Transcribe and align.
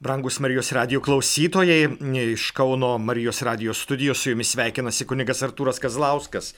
Brangus 0.00 0.38
Marijos 0.38 0.68
radio 0.72 1.00
klausytojai, 1.02 1.88
iš 2.32 2.50
Kauno 2.54 2.98
Marijos 2.98 3.42
radio 3.42 3.74
studijos 3.74 4.20
su 4.22 4.30
jumis 4.30 4.52
sveikinasi 4.54 5.02
kunigas 5.10 5.42
Artūras 5.42 5.80
Kazlauskas. 5.82 6.52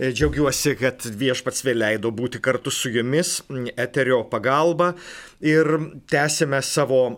Džiaugiuosi, 0.00 0.72
kad 0.80 1.06
viešpats 1.22 1.62
vėl 1.62 1.78
leido 1.84 2.10
būti 2.10 2.40
kartu 2.42 2.72
su 2.74 2.90
jumis 2.90 3.36
eterio 3.76 4.24
pagalba 4.32 4.96
ir 5.38 5.70
tęsime 6.10 6.58
savo 6.66 7.12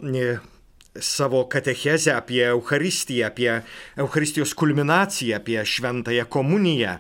savo 1.00 1.44
katechezę 1.48 2.16
apie 2.16 2.46
Eucharistiją, 2.48 3.26
apie 3.26 3.62
Eucharistijos 3.96 4.54
kulminaciją, 4.54 5.36
apie 5.36 5.64
šventąją 5.64 6.26
komuniją. 6.28 6.96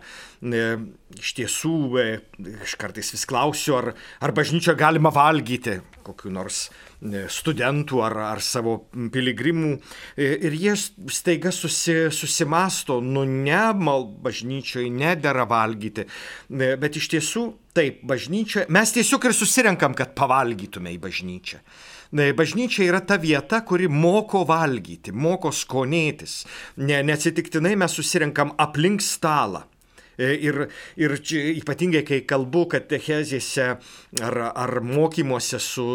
Iš 1.18 1.34
tiesų, 1.38 1.74
aš 2.64 2.76
kartais 2.80 3.12
vis 3.14 3.26
klausiu, 3.30 3.76
ar, 3.78 3.92
ar 4.20 4.32
bažnyčio 4.34 4.74
galima 4.74 5.12
valgyti 5.14 5.78
kokiu 6.02 6.32
nors 6.34 6.66
studentų 7.32 8.02
ar, 8.06 8.16
ar 8.32 8.42
savo 8.44 8.76
piligrimų 9.12 9.72
ir 10.22 10.56
jie 10.58 10.74
staiga 11.10 11.52
susi, 11.54 12.10
susimasto, 12.14 13.00
nu 13.02 13.24
ne, 13.28 13.62
mal 13.78 14.06
bažnyčioje 14.24 14.90
nedėra 14.92 15.46
valgyti, 15.50 16.06
bet 16.50 16.98
iš 16.98 17.10
tiesų 17.16 17.46
taip, 17.76 18.02
bažnyčia, 18.06 18.66
mes 18.72 18.94
tiesiog 18.94 19.30
ir 19.30 19.36
susirenkam, 19.36 19.96
kad 19.98 20.14
pavalgytume 20.18 20.94
į 20.94 21.00
bažnyčią. 21.02 21.62
Bažnyčia 22.12 22.90
yra 22.90 23.00
ta 23.00 23.16
vieta, 23.16 23.62
kuri 23.64 23.88
moko 23.88 24.42
valgyti, 24.44 25.14
moko 25.16 25.48
skonėtis. 25.48 26.42
Ne, 26.76 27.00
neatsitiktinai 27.08 27.72
mes 27.80 27.94
susirenkam 27.96 28.52
aplink 28.60 29.00
stalą. 29.00 29.64
E, 30.20 30.28
ir, 30.44 30.58
ir 31.00 31.14
ypatingai, 31.56 32.02
kai 32.04 32.20
kalbu 32.28 32.66
katechezėse 32.74 33.68
ar, 34.20 34.38
ar 34.52 34.80
mokymuose 34.84 35.60
su, 35.62 35.86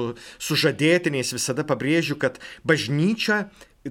su 0.42 0.58
žadėtiniais, 0.58 1.36
visada 1.38 1.68
pabrėžiu, 1.68 2.18
kad 2.18 2.42
bažnyčia 2.66 3.44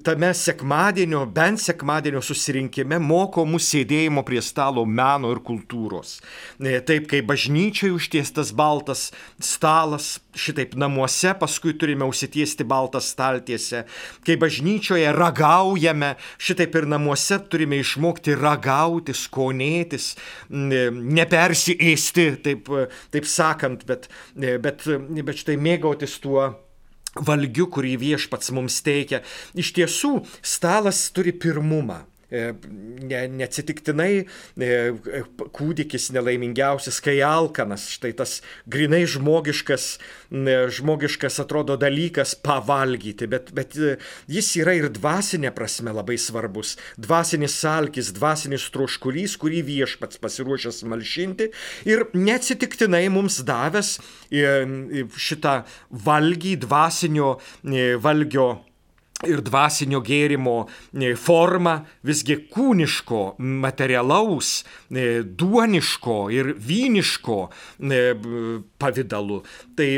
tame 0.05 0.35
sekmadienio, 0.35 1.25
bent 1.27 1.61
sekmadienio 1.63 2.21
susirinkime 2.25 2.99
moko 3.03 3.45
mus 3.49 3.69
sėdėjimo 3.71 4.25
prie 4.27 4.41
stalo 4.45 4.85
meno 4.87 5.31
ir 5.35 5.41
kultūros. 5.47 6.17
E, 6.59 6.79
taip 6.87 7.07
kaip 7.11 7.29
bažnyčiai 7.29 7.93
užtiestas 7.95 8.53
baltas 8.57 9.11
stalas, 9.43 10.17
šitaip 10.37 10.75
namuose 10.79 11.33
paskui 11.41 11.77
turime 11.79 12.09
užsitiesti 12.09 12.67
baltą 12.69 13.01
staltiesę. 13.05 13.85
Kai 14.27 14.39
bažnyčioje 14.41 15.13
ragaujame, 15.17 16.15
šitaip 16.39 16.77
ir 16.81 16.91
namuose 16.91 17.39
turime 17.51 17.81
išmokti 17.83 18.37
ragauti, 18.41 19.17
skonėtis, 19.17 20.15
e, 20.51 20.87
nepersiėsti, 20.91 22.29
taip, 22.45 22.71
taip 23.15 23.31
sakant, 23.31 23.87
bet, 23.89 24.11
e, 24.35 24.59
bet, 24.59 24.87
bet 25.23 25.45
štai 25.45 25.61
mėgautis 25.61 26.21
tuo 26.23 26.53
valgiu, 27.25 27.69
kurį 27.73 27.97
viešpats 28.03 28.53
mums 28.57 28.81
teikia. 28.85 29.23
Iš 29.55 29.73
tiesų, 29.79 30.13
stalas 30.43 31.07
turi 31.15 31.33
pirmumą. 31.33 32.03
E, 32.27 32.49
ne, 33.07 33.21
neatsitiktinai 33.39 34.13
e, 34.19 34.71
kūdikis 35.55 36.09
nelaimingiausias, 36.11 36.99
kai 37.05 37.21
alkanas, 37.23 37.85
štai 37.95 38.11
tas 38.19 38.41
grinai 38.67 39.05
žmogiškas, 39.07 39.87
žmogiškas 40.75 41.39
atrodo 41.45 41.77
dalykas 41.79 42.35
pavalgyti, 42.43 43.31
bet, 43.31 43.53
bet 43.55 43.79
e, 43.79 43.95
jis 44.27 44.51
yra 44.59 44.75
ir 44.75 44.91
dvasinė 44.99 45.55
prasme 45.55 45.95
labai 45.95 46.19
svarbus. 46.19 46.75
Dvasinis 46.99 47.55
salkis, 47.63 48.11
dvasinis 48.17 48.67
troškulys, 48.75 49.39
kurį 49.39 49.63
viešpats 49.71 50.19
pasiruošęs 50.19 50.83
malšinti 50.91 51.53
ir 51.87 52.09
neatsitiktinai 52.11 53.07
mums 53.15 53.39
davęs 53.47 54.01
šitą 54.35 55.61
valgį, 55.95 56.59
dvasinio 56.67 57.37
valgio 58.03 58.51
ir 59.25 59.41
dvasinio 59.45 60.03
gėrimo 60.05 60.57
e, 60.67 61.15
forma 61.17 61.79
visgi 62.07 62.37
kūniško, 62.53 63.23
materialaus, 63.65 64.59
e, 64.91 65.23
duoniško 65.25 66.17
ir 66.35 66.53
vyniško 66.61 67.39
e, 67.47 68.03
pavydalu. 68.77 69.41
Tai 69.77 69.89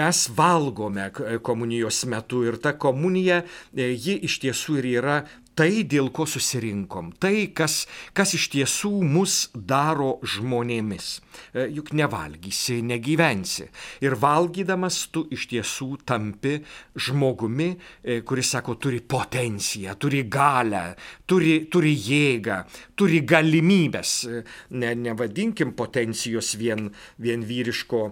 mes 0.00 0.22
valgome 0.36 1.10
komunijos 1.44 2.04
metu 2.08 2.42
ir 2.48 2.56
ta 2.62 2.72
komunija, 2.80 3.42
ji 3.76 4.16
iš 4.28 4.40
tiesų 4.44 4.80
ir 4.80 4.90
yra 4.94 5.18
tai, 5.58 5.82
dėl 5.88 6.10
ko 6.14 6.26
susirinkom, 6.28 7.12
tai, 7.20 7.50
kas, 7.56 7.84
kas 8.16 8.34
iš 8.38 8.48
tiesų 8.54 8.92
mus 9.04 9.48
daro 9.54 10.18
žmonėmis. 10.22 11.18
E, 11.52 11.66
juk 11.74 11.92
nevalgysi, 11.96 12.80
negyvensi. 12.86 13.66
Ir 14.04 14.16
valgydamas 14.20 15.02
tu 15.14 15.24
iš 15.32 15.46
tiesų 15.50 15.88
tampi 16.08 16.56
žmogumi, 16.98 17.70
e, 18.02 18.20
kuris, 18.26 18.52
sako, 18.54 18.76
turi 18.80 19.00
potenciją, 19.00 19.96
turi 20.00 20.24
galę, 20.30 20.94
turi, 21.28 21.66
turi 21.70 21.94
jėgą, 21.94 22.60
turi 22.98 23.22
galimybės. 23.26 24.14
E, 24.26 24.42
ne, 24.80 24.94
nevadinkim 24.94 25.74
potencijos 25.78 26.54
vien, 26.60 26.90
vien 27.18 27.44
vyriško 27.46 28.02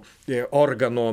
organo 0.58 1.10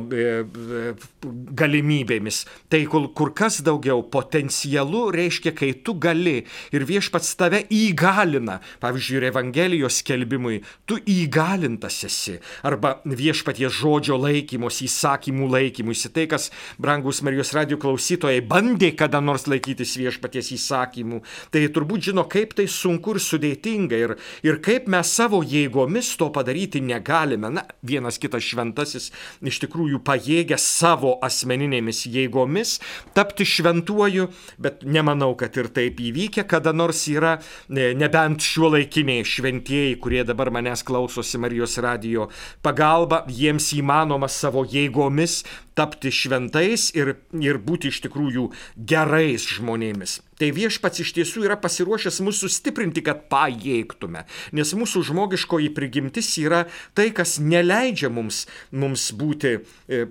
galimybėmis. 1.56 2.44
Tai 2.70 2.82
kur, 2.90 3.32
kas 3.36 3.62
daugiau 3.64 4.02
potencialu 4.12 5.06
reiškia, 5.14 5.52
kai 5.56 5.72
tu 5.84 5.96
gali 6.00 6.15
gali 6.16 6.44
ir 6.72 6.84
viešpats 6.86 7.36
tave 7.36 7.62
įgalina. 7.70 8.60
Pavyzdžiui, 8.80 9.18
ir 9.20 9.28
Evangelijos 9.30 10.00
skelbimui 10.00 10.62
tu 10.86 10.98
įgalintas 10.98 12.04
esi. 12.06 12.38
Arba 12.66 13.00
viešpaties 13.04 13.72
žodžio 13.72 14.16
laikymos, 14.20 14.80
įsakymų 14.82 15.48
laikymuisi. 15.52 16.10
Tai, 16.12 16.26
kas, 16.30 16.50
brangus 16.78 17.22
Marijos 17.22 17.52
radio 17.54 17.78
klausytojai, 17.78 18.42
bandė 18.46 18.92
kada 18.96 19.20
nors 19.20 19.46
laikytis 19.46 19.96
viešpaties 20.00 20.52
įsakymų, 20.56 21.22
tai 21.50 21.66
turbūt 21.68 22.10
žino, 22.10 22.26
kaip 22.28 22.54
tai 22.56 22.66
sunku 22.70 23.16
ir 23.16 23.22
sudėtinga 23.22 24.00
ir, 24.00 24.16
ir 24.46 24.60
kaip 24.64 24.88
mes 24.88 25.10
savo 25.10 25.42
jėgomis 25.44 26.14
to 26.18 26.30
padaryti 26.32 26.80
negalime. 26.80 27.50
Na, 27.56 27.66
vienas 27.82 28.20
kitas 28.20 28.44
šventasis 28.46 29.10
iš 29.46 29.60
tikrųjų 29.64 30.02
pajėgia 30.06 30.58
savo 30.60 31.16
asmeninėmis 31.24 32.06
jėgomis 32.10 32.78
tapti 33.16 33.46
šventuoju, 33.48 34.28
bet 34.62 34.84
nemanau, 34.86 35.34
kad 35.38 35.56
ir 35.56 35.70
taip 35.72 36.00
įvykę 36.10 36.46
kada 36.48 36.72
nors 36.76 37.04
yra, 37.12 37.36
e, 37.70 37.92
nebent 37.98 38.44
šiuo 38.44 38.72
laikiniai 38.76 39.24
šventieji, 39.26 39.98
kurie 40.02 40.24
dabar 40.24 40.50
manęs 40.54 40.84
klausosi 40.86 41.40
Marijos 41.42 41.78
radio 41.82 42.28
pagalba, 42.62 43.24
jiems 43.28 43.72
įmanoma 43.76 44.28
savo 44.32 44.64
jėgomis 44.64 45.42
tapti 45.76 46.10
šventais 46.14 46.88
ir, 46.96 47.16
ir 47.36 47.60
būti 47.60 47.92
iš 47.92 48.00
tikrųjų 48.06 48.48
gerais 48.76 49.44
žmonėmis. 49.56 50.20
Tai 50.40 50.50
viešpats 50.56 51.02
iš 51.04 51.12
tiesų 51.16 51.46
yra 51.46 51.56
pasiruošęs 51.60 52.20
mūsų 52.24 52.50
sustiprinti, 52.50 53.02
kad 53.06 53.26
pajėgtume. 53.32 54.24
Nes 54.56 54.72
mūsų 54.76 55.04
žmogiškoji 55.10 55.70
prigimtis 55.76 56.32
yra 56.42 56.64
tai, 56.96 57.08
kas 57.16 57.36
neleidžia 57.42 58.10
mums, 58.12 58.44
mums 58.70 59.08
būti 59.16 59.56
e, 59.56 60.02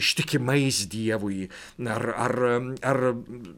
ištikimais 0.00 0.82
Dievui 0.90 1.48
ar, 1.86 2.06
ar, 2.26 2.36
ar 2.86 3.00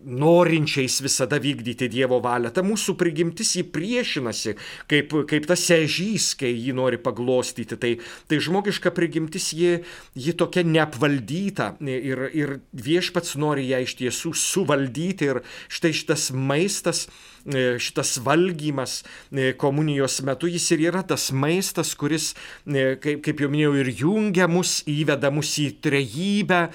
norinčiais 0.04 1.00
visada 1.04 1.40
vykdyti 1.42 1.90
Dievo 1.92 2.20
valią. 2.24 2.52
Ta 2.54 2.64
mūsų 2.66 2.96
prigimtis 3.00 3.54
jį 3.58 3.66
priešinasi, 3.74 4.56
kaip, 4.90 5.16
kaip 5.30 5.48
tas 5.50 5.64
ežys, 5.74 6.32
kai 6.38 6.52
jį 6.52 6.76
nori 6.76 7.00
paglostyti. 7.02 7.78
Tai, 7.82 7.94
tai 8.30 8.42
žmogiška 8.42 8.92
prigimtis 8.94 9.52
ji, 9.56 9.78
ji 10.14 10.36
tokia 10.38 10.66
neapvaldyta 10.66 11.12
valdyta 11.12 11.74
ir, 11.80 12.30
ir 12.32 12.60
viešpats 12.72 13.36
nori 13.36 13.66
ją 13.68 13.82
iš 13.82 13.96
tiesų 13.98 14.32
suvaldyti 14.34 15.28
ir 15.30 15.40
štai 15.68 15.92
šitas 16.12 16.30
maistas, 16.30 17.08
e, 17.44 17.78
šitas 17.78 18.18
valgymas 18.18 19.04
e, 19.32 19.52
komunijos 19.56 20.20
metu, 20.22 20.46
jis 20.46 20.70
ir 20.72 20.88
yra 20.90 21.02
tas 21.02 21.32
maistas, 21.32 21.94
kuris, 21.94 22.34
e, 22.66 22.96
kaip, 23.00 23.22
kaip 23.24 23.40
jau 23.40 23.48
minėjau, 23.50 23.74
ir 23.80 23.90
jungia 23.96 24.46
mus, 24.48 24.82
įveda 24.86 25.30
mus 25.32 25.56
į 25.58 25.80
trejybę, 25.82 26.68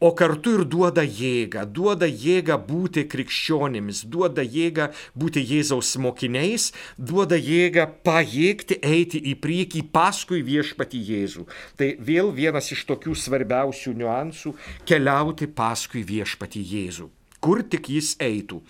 o 0.00 0.12
kartu 0.14 0.54
ir 0.58 0.64
duoda 0.64 1.02
jėgą, 1.02 1.66
duoda 1.66 2.06
jėgą 2.06 2.56
būti 2.66 3.04
krikščionimis, 3.08 4.04
duoda 4.06 4.42
jėgą 4.42 4.90
būti 5.14 5.42
Jėzaus 5.42 5.96
mokiniais, 5.98 6.72
duoda 6.98 7.36
jėgą 7.36 7.88
pajėgti 8.04 8.80
eiti 8.82 9.20
į 9.30 9.36
priekį 9.42 9.86
paskui 9.92 10.42
viešpati 10.42 10.98
Jėzų. 10.98 11.46
Tai 11.76 11.94
vėl 12.00 12.32
vienas 12.34 12.72
iš 12.72 12.86
tokių 12.88 13.14
svarbiausių 13.14 13.96
niuansų 13.98 14.54
keliauti 14.86 15.50
paskui 15.50 16.06
viešpati 16.06 16.62
Jėzų 16.62 17.10
kur 17.42 17.64
tik 17.66 17.90
jis 17.92 18.14
eitų. 18.22 18.60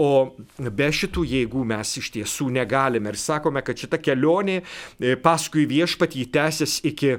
O 0.00 0.10
be 0.58 0.88
šitų 0.94 1.26
jėgų 1.34 1.66
mes 1.72 1.96
iš 2.00 2.12
tiesų 2.16 2.50
negalime 2.54 3.12
ir 3.12 3.20
sakome, 3.20 3.64
kad 3.66 3.78
šita 3.78 4.00
kelionė 4.02 4.60
e, 4.60 5.16
paskui 5.20 5.66
viešpatį 5.70 6.26
tęsis 6.34 6.80
iki 6.88 7.18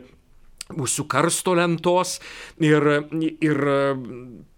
mūsų 0.78 1.06
karsto 1.12 1.54
lentos 1.58 2.18
ir, 2.64 2.86
ir 3.44 3.62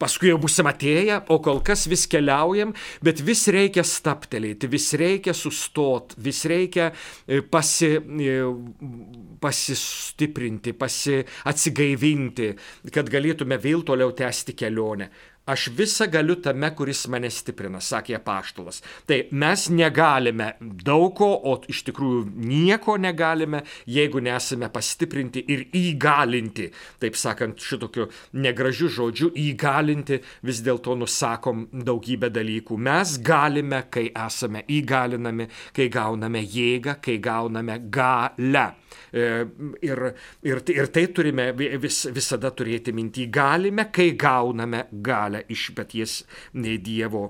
paskui 0.02 0.32
jau 0.32 0.40
busim 0.42 0.70
atėję, 0.70 1.22
o 1.34 1.40
kol 1.44 1.62
kas 1.66 1.86
vis 1.92 2.06
keliaujam, 2.12 2.74
bet 3.04 3.22
vis 3.26 3.46
reikia 3.54 3.86
staptelėti, 3.88 4.70
vis 4.72 4.92
reikia 5.00 5.36
sustot, 5.38 6.16
vis 6.18 6.44
reikia 6.50 6.92
e, 6.92 7.42
pasi, 7.42 7.96
e, 7.98 8.40
pasistiprinti, 9.44 10.76
pasi 10.78 11.22
atsigaivinti, 11.50 12.54
kad 12.94 13.12
galėtume 13.12 13.60
vėl 13.62 13.86
toliau 13.88 14.14
tęsti 14.16 14.58
kelionę. 14.58 15.10
Aš 15.46 15.66
visą 15.76 16.06
galiu 16.08 16.38
tame, 16.40 16.70
kuris 16.72 17.02
mane 17.12 17.28
stiprina, 17.28 17.82
sakė 17.84 18.16
paštulas. 18.24 18.78
Tai 19.04 19.18
mes 19.36 19.66
negalime 19.76 20.54
daug 20.62 21.10
ko, 21.18 21.28
o 21.36 21.58
iš 21.68 21.82
tikrųjų 21.90 22.22
nieko 22.48 22.96
negalime, 22.96 23.60
jeigu 23.84 24.22
nesame 24.24 24.70
pastiprinti 24.72 25.44
ir 25.52 25.66
įgalinti. 25.76 26.70
Taip 27.04 27.20
sakant, 27.20 27.60
šitokiu 27.60 28.08
negražiu 28.40 28.88
žodžiu 28.88 29.34
įgalinti 29.44 30.22
vis 30.48 30.64
dėlto 30.64 30.96
nusakom 31.02 31.68
daugybę 31.76 32.32
dalykų. 32.32 32.80
Mes 32.80 33.18
galime, 33.20 33.84
kai 33.92 34.06
esame 34.14 34.64
įgalinami, 34.72 35.50
kai 35.76 35.90
gauname 35.92 36.40
jėgą, 36.40 37.02
kai 37.04 37.20
gauname 37.20 37.82
galę. 37.92 38.70
E, 39.12 39.46
ir, 39.86 40.04
ir, 40.44 40.62
ir 40.76 40.92
tai 40.94 41.08
turime 41.16 41.52
vis, 41.54 42.04
visada 42.14 42.52
turėti 42.52 42.94
mintį. 42.96 43.30
Galime, 43.34 43.90
kai 43.94 44.12
gauname 44.20 44.88
galę 44.92 45.46
iš 45.54 45.72
paties 45.78 46.22
Dievo 46.54 47.26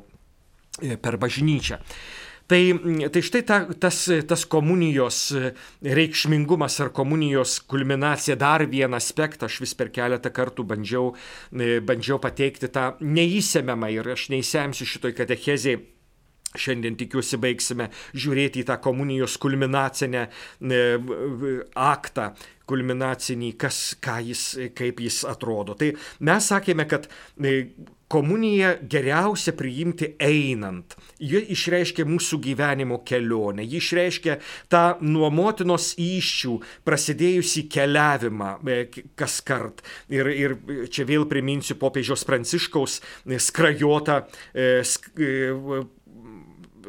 e, 0.81 0.98
per 0.98 1.18
bažnyčią. 1.21 1.81
Tai, 2.44 2.60
tai 3.10 3.21
štai 3.24 3.42
ta, 3.48 3.57
tas, 3.80 3.98
tas 4.27 4.44
komunijos 4.51 5.19
reikšmingumas 5.81 6.75
ar 6.83 6.92
komunijos 6.92 7.56
kulminacija, 7.71 8.36
dar 8.36 8.66
vieną 8.68 9.00
aspektą, 9.00 9.48
aš 9.48 9.62
vis 9.63 9.74
per 9.80 9.94
keletą 9.95 10.30
kartų 10.36 10.66
bandžiau, 10.68 11.13
e, 11.56 11.80
bandžiau 11.80 12.19
pateikti 12.21 12.68
tą 12.68 12.92
neįsiemiamą 13.00 13.94
ir 13.95 14.12
aš 14.18 14.27
neįsiemsiu 14.36 14.89
šitoj 14.92 15.16
katechezėje 15.21 15.80
Šiandien 16.53 16.97
tikiuosi 17.00 17.39
baigsime 17.41 17.89
žiūrėti 18.13 18.61
į 18.61 18.67
tą 18.69 18.77
komunijos 18.83 19.39
kulminacinę 19.41 20.27
e, 20.27 20.83
aktą, 21.73 22.33
kulminacinį, 22.69 23.55
kas, 23.59 23.79
jis, 24.23 24.45
kaip 24.77 25.01
jis 25.03 25.23
atrodo. 25.27 25.75
Tai 25.79 25.91
mes 26.23 26.47
sakėme, 26.53 26.85
kad 26.89 27.09
e, 27.41 27.73
komuniją 28.13 28.75
geriausia 28.89 29.55
priimti 29.57 30.11
einant. 30.21 30.95
Ji 31.17 31.41
išreiškia 31.55 32.05
mūsų 32.05 32.39
gyvenimo 32.44 32.99
kelionę, 33.07 33.65
ji 33.65 33.81
išreiškia 33.81 34.38
tą 34.71 34.83
nuo 35.01 35.31
motinos 35.33 35.94
iššių 35.97 36.59
prasidėjusi 36.85 37.65
keliavimą 37.73 38.51
e, 38.61 38.79
kas 39.19 39.39
kart. 39.45 39.81
Ir, 40.13 40.29
ir 40.29 40.56
čia 40.94 41.07
vėl 41.09 41.25
priminsiu 41.31 41.79
popiežiaus 41.81 42.25
pranciškaus 42.29 42.99
skrajotą 43.49 44.21
sk, 44.53 45.09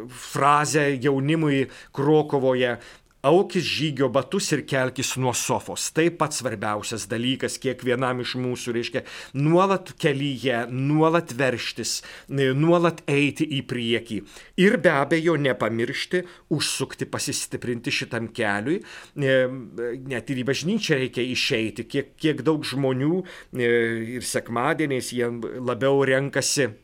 frazę 0.09 0.91
jaunimui 0.97 1.67
Krokovoje 1.93 2.77
aukis 3.25 3.65
žygio 3.65 4.09
batus 4.13 4.51
ir 4.53 4.63
kelkis 4.69 5.15
nuo 5.21 5.33
sofos. 5.37 5.89
Tai 5.97 6.07
pats 6.19 6.43
svarbiausias 6.43 7.07
dalykas 7.09 7.57
kiekvienam 7.63 8.21
iš 8.25 8.35
mūsų, 8.41 8.75
reiškia, 8.77 9.05
nuolat 9.41 9.95
kelyje, 10.01 10.65
nuolat 10.73 11.33
verštis, 11.39 11.97
nuolat 12.29 13.01
eiti 13.09 13.47
į 13.59 13.63
priekį. 13.71 14.21
Ir 14.61 14.79
be 14.85 14.93
abejo 14.93 15.39
nepamiršti, 15.41 16.25
užsukti, 16.55 17.09
pasistiprinti 17.09 17.95
šitam 17.95 18.29
keliui. 18.37 18.83
Net 19.17 20.31
ir 20.31 20.45
į 20.45 20.49
bažnyčią 20.53 21.01
reikia 21.01 21.25
išeiti, 21.33 21.89
kiek, 21.89 22.15
kiek 22.21 22.45
daug 22.45 22.65
žmonių 22.69 23.25
ir 23.65 24.25
sekmadieniais 24.35 25.15
jie 25.17 25.31
labiau 25.65 26.05
renkasi 26.05 26.69
E, 26.69 26.84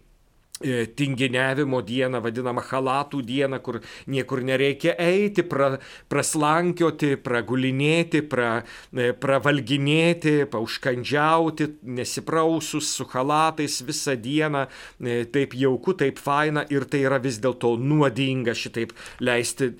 tinginiavimo 0.61 1.81
dieną, 1.83 2.21
vadinamą 2.21 2.61
halatų 2.69 3.23
dieną, 3.25 3.61
kur 3.65 3.81
niekur 4.07 4.43
nereikia 4.45 4.93
eiti, 5.01 5.43
pra, 5.49 5.79
praslankioti, 6.13 7.15
pragulinėti, 7.25 8.21
pra, 8.29 8.51
e, 8.93 9.11
pravalginėti, 9.17 10.45
pauškandžiauti, 10.53 11.69
nesiprausus 11.97 12.91
su 12.99 13.07
halatais 13.09 13.81
visą 13.87 14.17
dieną, 14.21 14.67
e, 15.01 15.25
taip 15.33 15.57
jauku, 15.57 15.95
taip 15.97 16.21
faina 16.21 16.67
ir 16.69 16.85
tai 16.85 17.05
yra 17.09 17.19
vis 17.23 17.41
dėlto 17.41 17.73
nuodinga 17.81 18.53
šitaip 18.53 18.93
leisti, 19.21 19.71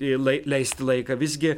leisti 0.45 0.87
laiką. 0.87 1.17
Visgi 1.21 1.53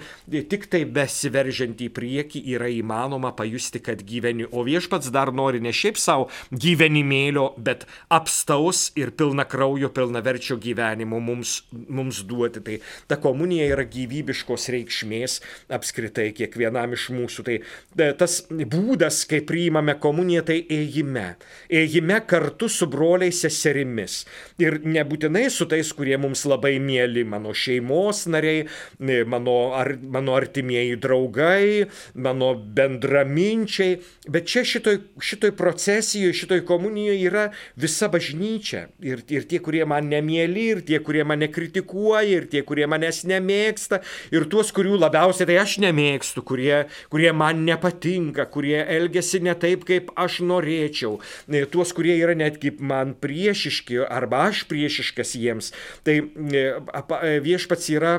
tik 0.51 0.67
tai 0.67 0.83
besiveržiant 0.83 1.79
į 1.79 1.89
priekį 1.95 2.43
yra 2.57 2.67
įmanoma 2.67 3.31
pajusti, 3.37 3.79
kad 3.79 4.03
gyveni, 4.03 4.49
o 4.51 4.65
viešpats 4.67 5.11
dar 5.15 5.31
nori 5.31 5.63
ne 5.63 5.71
šiaip 5.71 5.95
savo 5.97 6.27
gyvenimėlio, 6.51 7.53
bet 7.57 7.87
apstaus 8.11 8.89
ir 8.99 9.12
pilna 9.17 9.45
kraujo, 9.49 9.89
pilna 9.93 10.21
verčio 10.23 10.57
gyvenimo 10.61 11.19
mums, 11.23 11.61
mums 11.71 12.21
duoti. 12.27 12.61
Tai 12.63 12.77
ta 13.07 13.17
komunija 13.21 13.67
yra 13.73 13.85
gyvybiškos 13.89 14.69
reikšmės 14.73 15.39
apskritai 15.73 16.31
kiekvienam 16.35 16.95
iš 16.97 17.09
mūsų. 17.15 17.45
Tai 17.47 17.57
e, 17.59 18.09
tas 18.19 18.39
būdas, 18.49 19.23
kai 19.29 19.41
priimame 19.47 19.95
komuniją, 20.01 20.45
tai 20.49 20.59
ėjime. 20.73 21.25
Ėjime 21.73 22.19
kartu 22.29 22.69
su 22.71 22.87
broliais 22.91 23.43
seserimis. 23.43 24.23
Ir 24.61 24.79
nebūtinai 24.85 25.45
su 25.53 25.67
tais, 25.69 25.93
kurie 25.95 26.17
mums 26.21 26.45
labai 26.49 26.75
mėly, 26.83 27.25
mano 27.27 27.53
šeimos 27.57 28.25
nariai, 28.31 28.65
e, 28.65 29.21
mano, 29.29 29.57
ar, 29.77 29.93
mano 30.01 30.37
artimieji 30.37 30.99
draugai, 31.03 31.87
mano 32.15 32.53
bendraminčiai. 32.55 33.99
Bet 34.33 34.49
čia 34.49 34.65
šitoj, 34.67 34.99
šitoj 35.21 35.55
procesijoje, 35.59 36.37
šitoj 36.43 36.65
komunijoje 36.67 37.21
yra 37.27 37.47
visa 37.79 38.09
bažnyčia 38.11 38.87
ir, 39.03 39.23
ir 39.31 39.47
tie, 39.49 39.59
kurie 39.63 39.83
man 39.89 40.09
nemėly, 40.11 40.65
ir 40.75 40.81
tie, 40.87 40.99
kurie 41.03 41.23
mane 41.27 41.49
kritikuoja, 41.51 42.23
ir 42.39 42.47
tie, 42.51 42.63
kurie 42.65 42.87
manęs 42.89 43.23
nemėgsta, 43.29 44.01
ir 44.33 44.47
tuos, 44.51 44.73
kurių 44.75 44.97
labiausiai 45.01 45.49
tai 45.49 45.59
aš 45.61 45.77
nemėgstu, 45.83 46.43
kurie, 46.47 46.85
kurie 47.13 47.31
man 47.35 47.63
nepatinka, 47.67 48.47
kurie 48.53 48.79
elgesi 48.81 49.43
ne 49.43 49.55
taip, 49.59 49.85
kaip 49.89 50.13
aš 50.19 50.41
norėčiau, 50.47 51.19
e, 51.47 51.65
tuos, 51.69 51.93
kurie 51.95 52.15
yra 52.19 52.35
netgi 52.37 52.75
man 52.79 53.15
priešiški 53.19 54.03
arba 54.07 54.47
aš 54.49 54.65
priešiškas 54.71 55.35
jiems. 55.39 55.73
Tai 56.07 56.19
e, 56.19 56.63
e, 56.63 57.35
viešpats 57.43 57.91
yra 57.93 58.17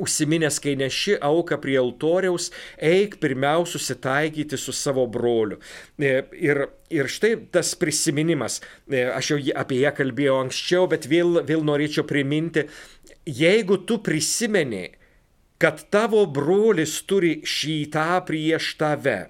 Užsiminęs, 0.00 0.56
kai 0.64 0.72
neši 0.80 1.18
auką 1.20 1.58
prie 1.60 1.74
altoriaus, 1.76 2.46
eik 2.80 3.18
pirmiausia 3.20 3.74
susitaikyti 3.76 4.56
su 4.56 4.72
savo 4.72 5.04
broliu. 5.06 5.58
E, 6.00 6.14
ir, 6.40 6.62
ir 6.88 7.10
štai 7.12 7.34
tas 7.52 7.74
prisiminimas, 7.76 8.62
e, 8.88 9.02
aš 9.12 9.34
jau 9.34 9.38
apie 9.60 9.82
ją 9.82 9.92
kalbėjau 9.98 10.38
anksčiau, 10.46 10.88
bet 10.88 11.04
vėl, 11.12 11.42
vėl 11.44 11.66
norėčiau 11.68 12.06
priminti, 12.08 12.64
jeigu 13.28 13.82
tu 13.84 14.00
prisimeni, 14.00 14.94
kad 15.60 15.84
tavo 15.92 16.24
brolis 16.24 16.96
turi 17.04 17.42
šitą 17.44 18.24
prieš 18.24 18.72
tave, 18.80 19.20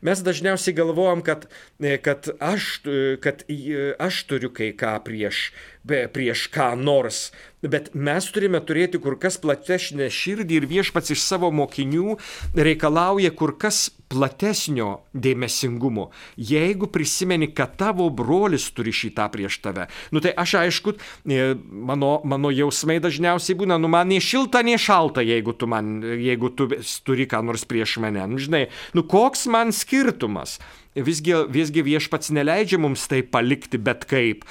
Mes 0.00 0.20
dažniausiai 0.22 0.74
galvojam, 0.76 1.22
kad, 1.26 1.48
e, 1.80 1.96
kad, 1.98 2.28
aš, 2.40 2.82
kad 3.24 3.44
aš 3.98 4.20
turiu 4.30 4.52
kai 4.54 4.70
ką 4.78 4.94
prieš, 5.04 5.50
prieš 5.86 6.48
ką 6.54 6.72
nors, 6.78 7.30
Bet 7.62 7.92
mes 7.94 8.26
turime 8.34 8.58
turėti 8.66 8.98
kur 8.98 9.14
kas 9.22 9.36
platesnę 9.38 10.08
širdį 10.10 10.56
ir 10.58 10.64
viešpats 10.66 11.12
iš 11.14 11.22
savo 11.22 11.52
mokinių 11.54 12.16
reikalauja 12.58 13.30
kur 13.38 13.54
kas 13.54 13.84
platesnio 14.10 15.04
dėmesingumo. 15.14 16.08
Jeigu 16.36 16.88
prisimeni, 16.90 17.52
kad 17.54 17.76
tavo 17.78 18.08
brolis 18.10 18.66
turi 18.74 18.90
šitą 18.90 19.28
prieš 19.32 19.60
tave, 19.62 19.86
nu 20.10 20.20
tai 20.24 20.34
aš 20.34 20.56
aišku, 20.64 20.96
e, 21.22 21.54
mano, 21.54 22.16
mano 22.26 22.50
jausmai 22.50 22.98
dažniausiai 23.02 23.56
būna, 23.62 23.78
nu 23.78 23.88
man 23.94 24.10
nei 24.10 24.18
šilta, 24.18 24.64
nei 24.66 24.74
šalta, 24.74 25.22
jeigu 25.22 25.54
tu, 25.54 25.70
man, 25.70 26.00
jeigu 26.02 26.50
tu 26.50 26.66
turi 27.06 27.30
ką 27.30 27.44
nors 27.46 27.62
prieš 27.62 28.00
mane. 28.02 28.26
Nu, 28.26 28.42
žinai, 28.42 28.66
nu 28.92 29.06
koks 29.06 29.46
man 29.46 29.70
skirtumas? 29.70 30.58
Visgi, 30.92 31.32
visgi 31.48 31.80
viešpats 31.86 32.28
neleidžia 32.36 32.76
mums 32.76 33.06
tai 33.08 33.22
palikti 33.24 33.78
bet 33.80 34.04
kaip. 34.10 34.42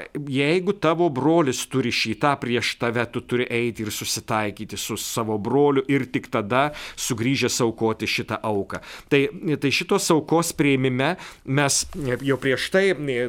E, 0.00 0.18
jeigu 0.28 0.72
tavo 0.72 1.08
brolis 1.12 1.62
turi 1.70 1.92
šitą 1.92 2.34
prieš 2.40 2.74
tave, 2.80 3.04
tu 3.12 3.20
turi 3.20 3.46
eiti 3.50 3.84
ir 3.84 3.92
susitaikyti 3.92 4.76
su 4.76 4.96
savo 4.96 5.38
broliu 5.38 5.84
ir 5.88 6.06
tik 6.12 6.30
tada 6.32 6.70
sugrįžęs 6.96 7.60
aukoti 7.64 8.08
šitą 8.10 8.40
auką. 8.46 8.80
Tai, 9.12 9.22
tai 9.60 9.72
šitos 9.74 10.10
aukos 10.14 10.52
prieimime 10.56 11.14
mes 11.44 11.82
jau 12.26 12.38
prieš 12.40 12.68
tai 12.74 12.84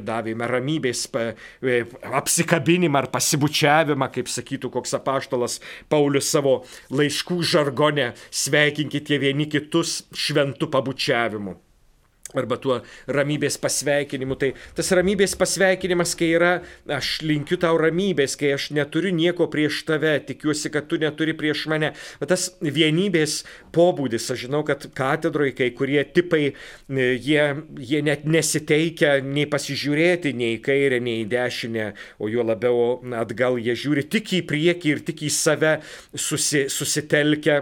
davėme 0.05 0.47
ramybės 0.49 1.07
e, 1.15 1.81
apsikabinimą 2.21 3.03
ar 3.03 3.09
pasibučiavimą, 3.13 4.11
kaip 4.15 4.31
sakytų 4.31 4.71
koks 4.77 4.95
apaštalas 4.99 5.59
Paulius 5.91 6.29
savo 6.31 6.61
laiškų 6.93 7.41
žargonę, 7.53 8.11
sveikinkite 8.29 9.19
vieni 9.21 9.49
kitus 9.51 10.01
šventų 10.15 10.71
pabučiavimu 10.71 11.57
arba 12.38 12.57
tuo 12.61 12.79
ramybės 13.11 13.57
pasveikinimu. 13.61 14.38
Tai 14.39 14.51
tas 14.77 14.91
ramybės 14.95 15.35
pasveikinimas, 15.39 16.13
kai 16.19 16.31
yra, 16.38 16.51
aš 16.91 17.19
linkiu 17.25 17.59
tau 17.61 17.79
ramybės, 17.81 18.38
kai 18.39 18.53
aš 18.55 18.69
neturiu 18.75 19.13
nieko 19.15 19.47
prieš 19.51 19.83
tave, 19.88 20.15
tikiuosi, 20.27 20.71
kad 20.73 20.88
tu 20.91 21.00
neturi 21.01 21.35
prieš 21.38 21.65
mane. 21.71 21.93
Bet 22.21 22.31
tas 22.33 22.50
vienybės 22.61 23.41
pobūdis, 23.75 24.29
aš 24.33 24.45
žinau, 24.47 24.63
kad 24.67 24.88
katedroje 24.97 25.55
kai 25.57 25.71
kurie 25.75 26.03
tipai, 26.05 26.51
e, 26.51 27.07
jie, 27.21 27.43
jie 27.79 28.01
net 28.05 28.25
nesiteikia 28.29 29.17
nei 29.25 29.47
pasižiūrėti, 29.51 30.33
nei 30.38 30.55
į 30.57 30.61
kairę, 30.65 31.01
nei 31.03 31.23
į 31.25 31.29
dešinę, 31.31 31.91
o 32.21 32.29
juo 32.31 32.45
labiau 32.47 33.00
atgal 33.19 33.59
jie 33.61 33.75
žiūri 33.77 34.05
tik 34.11 34.33
į 34.39 34.43
priekį 34.50 34.95
ir 34.95 35.03
tik 35.07 35.25
į 35.27 35.31
save 35.33 35.75
susi, 36.15 36.65
susitelkia. 36.71 37.61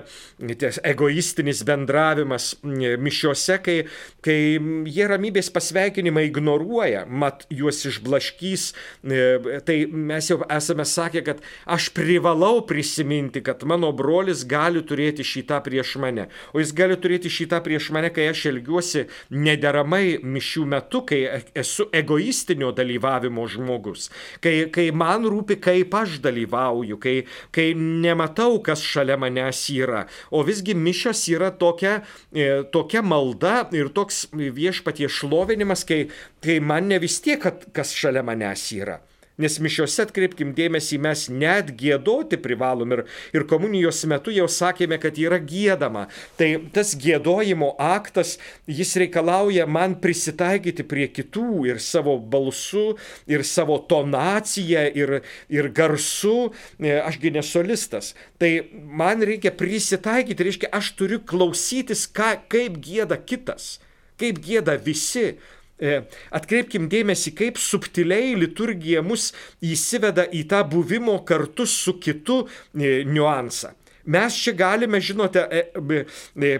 Tas 0.59 0.79
egoistinis 0.87 1.63
bendravimas 1.67 2.53
mišiuose, 2.63 3.59
kai, 3.63 3.77
kai 4.25 4.58
jie 4.89 5.07
ramybės 5.09 5.49
pasveikinimą 5.53 6.23
ignoruoja, 6.29 7.05
mat 7.07 7.45
juos 7.53 7.81
išblaškys, 7.89 8.65
e, 9.03 9.59
tai 9.65 9.77
mes 9.89 10.29
jau 10.31 10.39
esame 10.45 10.85
sakę, 10.87 11.23
kad 11.25 11.41
aš 11.65 11.89
privalau 11.95 12.61
prisiminti, 12.67 13.43
kad 13.45 13.63
mano 13.69 13.91
brolis 13.95 14.45
gali 14.49 14.83
turėti 14.85 15.25
šitą 15.25 15.61
prieš 15.65 15.95
mane, 16.01 16.27
o 16.53 16.61
jis 16.61 16.73
gali 16.75 16.97
turėti 16.99 17.31
šitą 17.31 17.61
prieš 17.65 17.89
mane, 17.95 18.11
kai 18.13 18.29
aš 18.31 18.45
elgiuosi 18.53 19.05
nederamai 19.33 20.19
mišių 20.23 20.65
metu, 20.69 21.03
kai 21.09 21.21
esu 21.57 21.89
egoistinio 21.95 22.71
dalyvavimo 22.75 23.45
žmogus, 23.49 24.09
kai, 24.43 24.69
kai 24.73 24.89
man 24.95 25.27
rūpi, 25.29 25.59
kaip 25.63 25.95
aš 25.95 26.19
dalyvauju, 26.23 26.99
kai, 27.01 27.15
kai 27.55 27.71
nematau, 27.77 28.59
kas 28.63 28.83
šalia 28.85 29.17
manęs 29.19 29.65
yra. 29.73 30.05
O 30.31 30.43
visgi 30.47 30.75
mišas 30.77 31.25
yra 31.31 31.51
tokia, 31.55 31.99
e, 32.33 32.63
tokia 32.73 33.03
malda 33.05 33.63
ir 33.75 33.91
toks 33.93 34.27
viešpatie 34.55 35.09
šlovinimas, 35.09 35.85
kai, 35.87 36.07
kai 36.43 36.59
man 36.59 36.89
ne 36.91 36.99
vis 36.99 37.19
tiek, 37.23 37.43
kas 37.73 37.95
šalia 37.95 38.25
manęs 38.25 38.65
yra. 38.77 38.99
Nes 39.39 39.55
mišiuose 39.63 40.03
atkreipkim 40.03 40.51
dėmesį, 40.51 40.97
mes 40.99 41.21
net 41.31 41.71
gėdoti 41.79 42.35
privalom 42.43 42.91
ir, 42.91 43.01
ir 43.31 43.45
komunijos 43.47 44.01
metu 44.11 44.33
jau 44.35 44.49
sakėme, 44.51 44.97
kad 44.99 45.15
yra 45.15 45.39
gėdama. 45.39 46.07
Tai 46.35 46.49
tas 46.75 46.91
gėdojimo 46.99 47.71
aktas, 47.79 48.35
jis 48.67 48.91
reikalauja 48.99 49.63
man 49.63 49.95
prisitaikyti 50.03 50.83
prie 50.83 51.07
kitų 51.15 51.63
ir 51.71 51.79
savo 51.83 52.17
balsu, 52.19 52.97
ir 53.31 53.45
savo 53.47 53.79
tonaciją, 53.79 54.83
ir, 54.99 55.19
ir 55.47 55.71
garsu. 55.71 56.51
E, 56.75 56.97
ašgi 56.99 57.31
nesolistas. 57.39 58.11
Tai 58.43 58.51
man 58.75 59.23
reikia 59.23 59.55
prisitaikyti, 59.55 60.49
reiškia, 60.49 60.73
aš 60.75 60.91
turiu 60.99 61.23
klausytis, 61.23 62.09
ką, 62.11 62.33
kaip 62.51 62.75
gėda 62.83 63.15
kitas, 63.23 63.77
kaip 64.19 64.43
gėda 64.45 64.77
visi 64.83 65.31
E, 65.79 66.01
atkreipkim 66.35 66.89
dėmesį, 66.91 67.31
kaip 67.39 67.59
subtiliai 67.63 68.33
liturgija 68.35 68.99
mus 69.05 69.29
įsiveda 69.63 70.25
į 70.35 70.43
tą 70.51 70.65
buvimo 70.67 71.21
kartu 71.27 71.63
su 71.63 71.95
kitu 72.03 72.41
e, 72.43 73.05
niuansą. 73.07 73.71
Mes 74.09 74.35
čia 74.41 74.51
galime, 74.57 74.99
žinote, 75.03 75.45
e, 75.47 76.51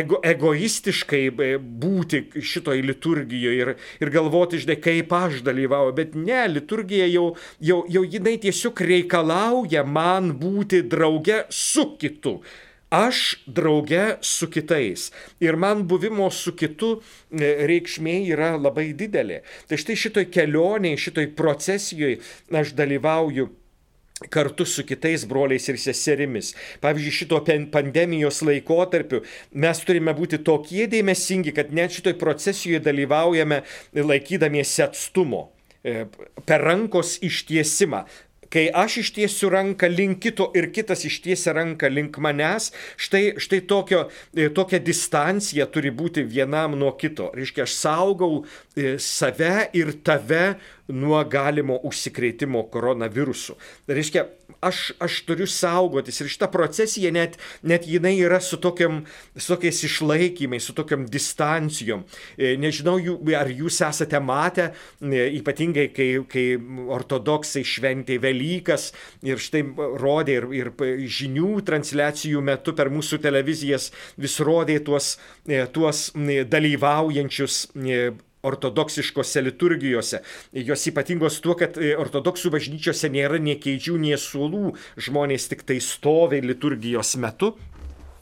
ego, 0.00 0.18
egoistiškai 0.24 1.22
būti 1.84 2.22
šitoj 2.42 2.82
liturgijoje 2.90 3.62
ir, 3.62 3.72
ir 4.02 4.12
galvoti, 4.14 4.62
žinai, 4.64 4.78
kaip 4.82 5.14
aš 5.14 5.42
dalyvauju, 5.46 5.94
bet 5.98 6.18
ne, 6.18 6.42
liturgija 6.50 7.06
jau, 7.12 7.26
jau, 7.62 7.82
jau 7.92 8.02
jinai 8.02 8.34
tiesiog 8.42 8.82
reikalauja 8.90 9.86
man 9.86 10.32
būti 10.40 10.82
drauge 10.90 11.44
su 11.54 11.92
kitu 12.00 12.40
aš 12.96 13.20
drauge 13.46 14.16
su 14.20 14.48
kitais. 14.50 15.10
Ir 15.40 15.56
man 15.56 15.84
buvimo 15.88 16.30
su 16.30 16.54
kitu 16.56 16.96
e, 16.96 17.52
reikšmė 17.70 18.16
yra 18.32 18.54
labai 18.56 18.90
didelė. 18.96 19.42
Tai 19.68 19.78
štai 19.80 19.98
šitoj 20.06 20.28
kelionėje, 20.32 21.04
šitoj 21.08 21.30
procesijoje 21.38 22.20
aš 22.62 22.74
dalyvauju 22.78 23.48
kartu 24.32 24.64
su 24.64 24.84
kitais 24.86 25.26
broliais 25.28 25.68
ir 25.68 25.76
seserimis. 25.80 26.54
Pavyzdžiui, 26.80 27.16
šito 27.18 27.42
pandemijos 27.72 28.40
laikotarpiu 28.48 29.20
mes 29.52 29.82
turime 29.84 30.14
būti 30.16 30.40
tokie 30.44 30.86
dėmesingi, 30.88 31.52
kad 31.52 31.74
net 31.76 31.92
šitoj 31.92 32.16
procesijoje 32.20 32.80
dalyvaujame 32.86 33.60
laikydamiesi 33.92 34.86
atstumo 34.86 35.50
e, 35.84 36.06
per 36.48 36.64
rankos 36.64 37.18
ištiesimą 37.28 38.06
kai 38.56 38.70
aš 38.72 39.02
ištiesiu 39.02 39.50
ranką 39.52 39.88
link 39.92 40.22
kito 40.24 40.46
ir 40.56 40.70
kitas 40.72 41.04
ištiesia 41.04 41.52
ranką 41.52 41.90
link 41.92 42.16
manęs, 42.24 42.70
štai, 42.96 43.36
štai 43.42 43.60
tokio, 43.68 44.06
e, 44.32 44.48
tokia 44.48 44.80
distancija 44.80 45.66
turi 45.68 45.92
būti 45.92 46.24
vienam 46.24 46.78
nuo 46.80 46.94
kito. 46.96 47.28
Reiškia, 47.36 47.66
aš 47.68 47.74
saugau 47.76 48.30
e, 48.72 48.96
save 49.02 49.68
ir 49.76 49.92
tave 50.00 50.56
nuo 50.88 51.20
galimo 51.28 51.76
užsikrėtimo 51.84 52.64
koronavirusu. 52.72 53.58
Reiškia, 53.92 54.24
aš, 54.60 54.92
aš 55.02 55.20
turiu 55.26 55.46
saugotis 55.50 56.20
ir 56.20 56.30
šita 56.30 56.48
procesija 56.52 57.10
net, 57.14 57.36
net 57.62 57.86
jinai 57.88 58.14
yra 58.20 58.40
su, 58.40 58.58
tokiam, 58.62 59.02
su 59.36 59.54
tokiais 59.54 59.82
išlaikymais, 59.88 60.66
su 60.66 60.74
tokiam 60.76 61.06
distancijom. 61.10 62.04
E, 62.36 62.54
nežinau, 62.60 62.98
ar 63.38 63.50
jūs 63.52 63.80
esate 63.86 64.20
matę, 64.20 64.70
e, 65.00 65.26
ypatingai 65.38 65.88
kai, 65.94 66.08
kai 66.30 66.46
ortodoksai 66.96 67.64
šventė 67.66 68.18
Velykas 68.22 68.90
ir 69.26 69.42
štai 69.42 69.62
rodė 70.00 70.40
ir, 70.40 70.48
ir 70.60 70.72
žinių 71.18 71.60
transliacijų 71.66 72.42
metu 72.44 72.76
per 72.76 72.90
mūsų 72.92 73.20
televizijas 73.24 73.90
vis 74.20 74.38
rodė 74.40 74.80
tuos, 74.84 75.16
e, 75.48 75.64
tuos 75.72 76.10
dalyvaujančius 76.16 77.66
ortodoksiškose 78.46 79.44
liturgijose. 79.46 80.22
Jos 80.66 80.88
ypatingos 80.90 81.40
tuo, 81.44 81.56
kad 81.58 81.78
e, 81.78 81.94
ortodoksų 81.98 82.52
bažnyčiose 82.56 83.12
nėra 83.12 83.40
nie 83.42 83.58
keidžių, 83.60 83.96
nie 84.08 84.18
suolų, 84.20 84.76
žmonės 85.08 85.50
tik 85.52 85.66
tai 85.68 85.80
stovi 85.84 86.42
liturgijos 86.44 87.16
metu. 87.22 87.54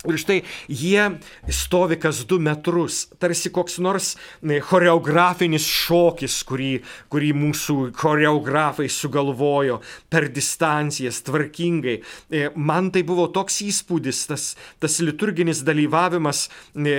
Ir 0.05 0.19
štai 0.21 0.43
jie 0.69 1.05
stovi 1.49 1.97
kas 1.97 2.21
du 2.29 2.37
metrus, 2.43 3.07
tarsi 3.21 3.49
koks 3.55 3.79
nors 3.81 4.11
e, 4.15 4.59
choreografinis 4.61 5.65
šokis, 5.65 6.43
kurį, 6.45 6.73
kurį 7.13 7.31
mūsų 7.41 7.77
choreografai 7.97 8.91
sugalvojo 8.93 9.81
per 10.13 10.29
distancijas 10.35 11.23
tvarkingai. 11.25 11.97
E, 12.29 12.51
man 12.53 12.93
tai 12.93 13.05
buvo 13.09 13.31
toks 13.33 13.63
įspūdis, 13.65 14.27
tas, 14.29 14.47
tas 14.83 15.01
liturginis 15.01 15.65
dalyvavimas, 15.65 16.51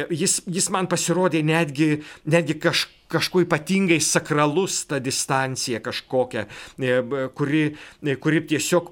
jis, 0.10 0.40
jis 0.50 0.74
man 0.74 0.90
pasirodė 0.90 1.46
netgi, 1.46 2.00
netgi 2.26 2.58
kažkaip 2.58 2.95
kažkuo 3.08 3.46
ypatingai 3.46 4.00
sakralus 4.02 4.86
ta 4.90 5.00
distancija 5.00 5.82
kažkokia, 5.84 6.46
e, 6.80 7.02
kuri, 7.36 7.66
e, 8.02 8.16
kuri 8.22 8.42
tiesiog 8.50 8.92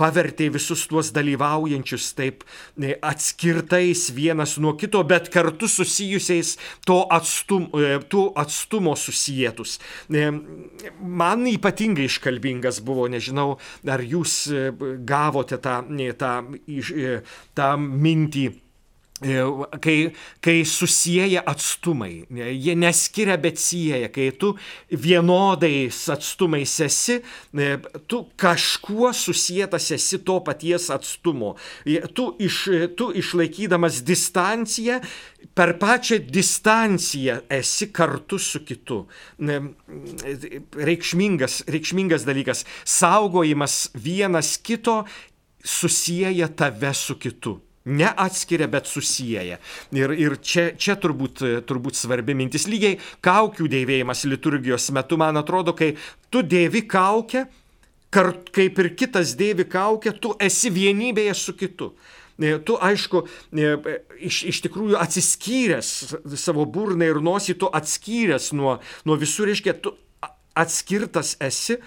pavertė 0.00 0.46
visus 0.48 0.86
tuos 0.88 1.10
dalyvaujančius 1.12 2.06
taip 2.16 2.44
e, 2.80 2.94
atskirtais 3.04 4.06
vienas 4.16 4.56
nuo 4.62 4.72
kito, 4.80 5.02
bet 5.04 5.28
kartu 5.32 5.68
susijusiais 5.68 6.54
to 6.88 7.02
atstum, 7.12 7.68
atstumo 8.40 8.94
susijėtus. 8.96 9.76
Man 11.04 11.44
ypatingai 11.50 12.08
iškalbingas 12.08 12.80
buvo, 12.86 13.10
nežinau, 13.12 13.58
ar 13.84 14.00
jūs 14.00 14.40
gavote 15.04 15.60
tą, 15.60 15.82
tą, 16.16 16.34
tą 17.60 17.70
mintį 17.84 18.48
E, 18.48 18.69
kai, 19.80 20.12
kai 20.40 20.64
susijęja 20.64 21.42
atstumai, 21.46 22.24
jie 22.30 22.74
neskiria, 22.76 23.36
bet 23.40 23.60
sieja, 23.60 24.08
kai 24.12 24.30
tu 24.32 24.54
vienodais 24.90 25.98
atstumais 26.12 26.78
esi, 26.80 27.20
e, 27.52 27.76
tu 28.08 28.22
kažkuo 28.40 29.12
susijęs 29.12 29.90
esi 29.96 30.22
to 30.24 30.40
paties 30.40 30.88
atstumo. 30.90 31.54
E, 31.84 32.00
tu, 32.16 32.30
iš, 32.40 32.62
tu 32.96 33.10
išlaikydamas 33.12 34.00
distanciją, 34.08 35.00
per 35.54 35.76
pačią 35.78 36.20
distanciją 36.24 37.40
esi 37.52 37.90
kartu 37.92 38.38
su 38.38 38.64
kitu. 38.64 39.02
Reikšmingas, 40.76 41.64
reikšmingas 41.68 42.24
dalykas. 42.24 42.64
Saugojimas 42.84 43.90
vienas 43.94 44.56
kito 44.56 45.04
susijęja 45.64 46.48
tave 46.56 46.94
su 46.94 47.18
kitu. 47.18 47.60
Neatskiria, 47.88 48.68
bet 48.68 48.90
susijęja. 48.90 49.56
Ir, 49.96 50.12
ir 50.12 50.36
čia, 50.44 50.66
čia 50.76 50.98
turbūt, 51.00 51.40
turbūt 51.68 51.96
svarbi 51.96 52.36
mintis. 52.36 52.66
Lygiai 52.68 52.98
kaukių 53.24 53.70
dėvėjimas 53.72 54.26
liturgijos 54.28 54.90
metu, 54.92 55.16
man 55.20 55.40
atrodo, 55.40 55.72
kai 55.76 55.94
tu 56.28 56.42
dėvi 56.44 56.84
kaukę, 56.90 57.46
kart, 58.12 58.50
kaip 58.52 58.78
ir 58.82 58.90
kitas 58.98 59.32
dėvi 59.38 59.64
kaukę, 59.70 60.12
tu 60.20 60.34
esi 60.42 60.72
vienybėje 60.74 61.36
su 61.38 61.56
kitu. 61.56 61.94
E, 62.40 62.58
tu, 62.64 62.76
aišku, 62.80 63.24
e, 63.52 63.72
iš, 64.28 64.42
iš 64.52 64.60
tikrųjų 64.64 64.96
atsiskyręs 65.00 65.90
savo 66.40 66.64
burną 66.68 67.08
ir 67.10 67.20
nosį, 67.24 67.58
tu 67.60 67.68
atskyręs 67.80 68.52
nuo, 68.56 68.78
nuo 69.08 69.18
visų, 69.20 69.48
reiškia, 69.50 69.76
tu 69.84 69.92
atskirtas 70.56 71.34
esi, 71.40 71.78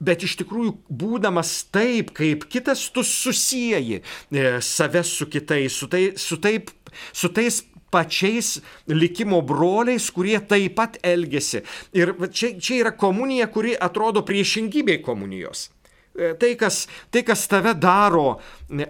bet 0.00 0.24
iš 0.24 0.36
tikrųjų 0.40 0.74
būdamas 0.88 1.52
taip 1.72 2.14
kaip 2.16 2.46
kitas, 2.50 2.86
tu 2.94 3.04
susijęji 3.06 4.00
e, 4.00 4.46
save 4.64 5.04
su 5.06 5.28
kitais, 5.30 5.76
su, 5.76 5.90
tai, 5.92 6.10
su, 6.16 6.40
taip, 6.40 6.72
su 7.12 7.30
tais 7.36 7.60
pačiais 7.90 8.60
likimo 8.88 9.42
broliais, 9.42 10.10
kurie 10.14 10.38
taip 10.40 10.78
pat 10.78 10.96
elgesi. 11.02 11.64
Ir 11.96 12.14
čia, 12.32 12.54
čia 12.58 12.80
yra 12.84 12.94
komunija, 12.96 13.50
kuri 13.52 13.74
atrodo 13.76 14.24
priešingybė 14.26 15.00
komunijos. 15.04 15.68
E, 16.14 16.32
tai 16.40 16.54
kas, 16.58 16.84
tai, 17.10 17.24
kas 17.26 17.46
tave 17.50 17.74
daro 17.78 18.40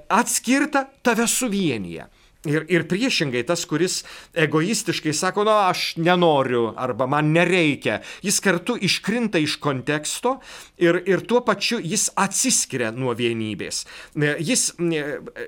atskirta, 0.09 0.87
tave 1.03 1.27
suvienyje. 1.29 2.07
Ir, 2.49 2.65
ir 2.73 2.87
priešingai, 2.89 3.43
tas, 3.45 3.67
kuris 3.69 3.99
egoistiškai 4.33 5.13
sako, 5.13 5.45
na, 5.45 5.59
aš 5.69 5.99
nenoriu 6.01 6.71
arba 6.73 7.05
man 7.11 7.35
nereikia, 7.35 7.99
jis 8.25 8.39
kartu 8.41 8.79
iškrinta 8.81 9.37
iš 9.45 9.59
konteksto 9.61 10.39
ir, 10.81 11.03
ir 11.05 11.21
tuo 11.29 11.43
pačiu 11.45 11.77
jis 11.85 12.07
atsiskiria 12.17 12.95
nuo 12.97 13.13
vienybės. 13.19 13.83
Jis 14.41 14.63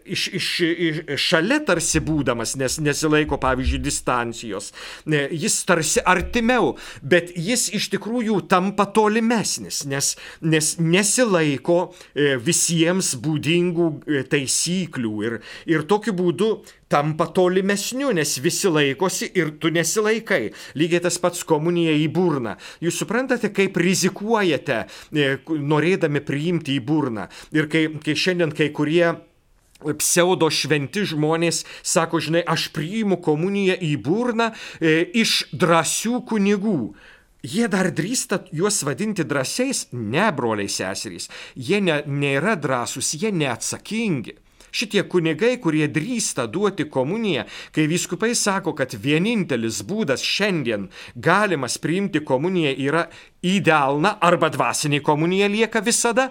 iš, 0.05 0.27
iš, 0.37 0.49
iš, 0.69 1.01
šalia 1.17 1.63
tarsi 1.65 2.03
būdamas, 2.05 2.59
nes 2.61 2.77
nesilaiko, 2.85 3.41
pavyzdžiui, 3.41 3.81
distancijos, 3.89 4.69
jis 5.09 5.57
tarsi 5.65 6.05
artimiau, 6.05 6.75
bet 7.01 7.33
jis 7.33 7.71
iš 7.73 7.89
tikrųjų 7.97 8.43
tampa 8.53 8.85
tolimesnis, 8.93 9.87
nes, 9.89 10.13
nes 10.45 10.75
nesilaiko 10.77 11.81
e, 11.89 12.35
visiems 12.37 13.15
būdingų 13.25 13.89
e, 13.89 14.23
taisyklių. 14.29 15.17
Ir, 15.25 15.41
ir 15.73 15.89
tokiu 15.89 16.13
būdu 16.21 16.53
tampa 16.93 17.27
tolimesniu, 17.33 18.13
nes 18.13 18.37
visi 18.45 18.71
laikosi 18.71 19.31
ir 19.39 19.55
tu 19.61 19.73
nesilaikai. 19.73 20.53
Lygiai 20.79 21.03
tas 21.07 21.19
pats 21.23 21.45
komunija 21.49 21.95
į 21.97 22.07
burną. 22.13 22.57
Jūs 22.85 23.01
suprantate, 23.03 23.53
kaip 23.55 23.79
rizikuojate, 23.81 24.85
e, 25.13 25.35
norėdami 25.73 26.23
priimti 26.25 26.77
į 26.77 26.87
burną. 26.87 27.29
Ir 27.57 27.71
kai, 27.73 27.87
kai 28.05 28.17
šiandien 28.19 28.53
kai 28.57 28.71
kurie 28.77 29.15
pseudo 29.99 30.51
šventi 30.53 31.07
žmonės 31.09 31.65
sako, 31.83 32.21
žinai, 32.23 32.45
aš 32.47 32.69
priimu 32.77 33.19
komuniją 33.25 33.79
į 33.83 33.97
burną 34.05 34.53
e, 34.53 35.01
iš 35.23 35.49
drąsių 35.53 36.23
kunigų. 36.29 36.79
Jie 37.43 37.67
dar 37.67 37.89
drįsta 37.91 38.45
juos 38.55 38.85
vadinti 38.87 39.25
drąsiais, 39.27 39.89
ne 39.93 40.29
broliai 40.31 40.71
seserys. 40.71 41.27
Jie 41.59 41.81
ne, 41.83 41.99
nėra 42.07 42.55
drąsūs, 42.55 43.17
jie 43.19 43.33
neatsakingi. 43.35 44.37
Šitie 44.73 45.05
kunigai, 45.13 45.59
kurie 45.61 45.87
drįsta 45.93 46.47
duoti 46.49 46.87
komuniją, 46.89 47.45
kai 47.77 47.85
vyskupai 47.91 48.33
sako, 48.39 48.73
kad 48.79 48.95
vienintelis 48.97 49.83
būdas 49.85 50.25
šiandien 50.25 50.89
galimas 51.15 51.77
priimti 51.83 52.25
komuniją 52.25 52.73
yra 52.89 53.07
į 53.45 53.59
delną 53.67 54.17
arba 54.25 54.49
dvasinė 54.55 55.03
komunija 55.05 55.51
lieka 55.53 55.85
visada, 55.85 56.31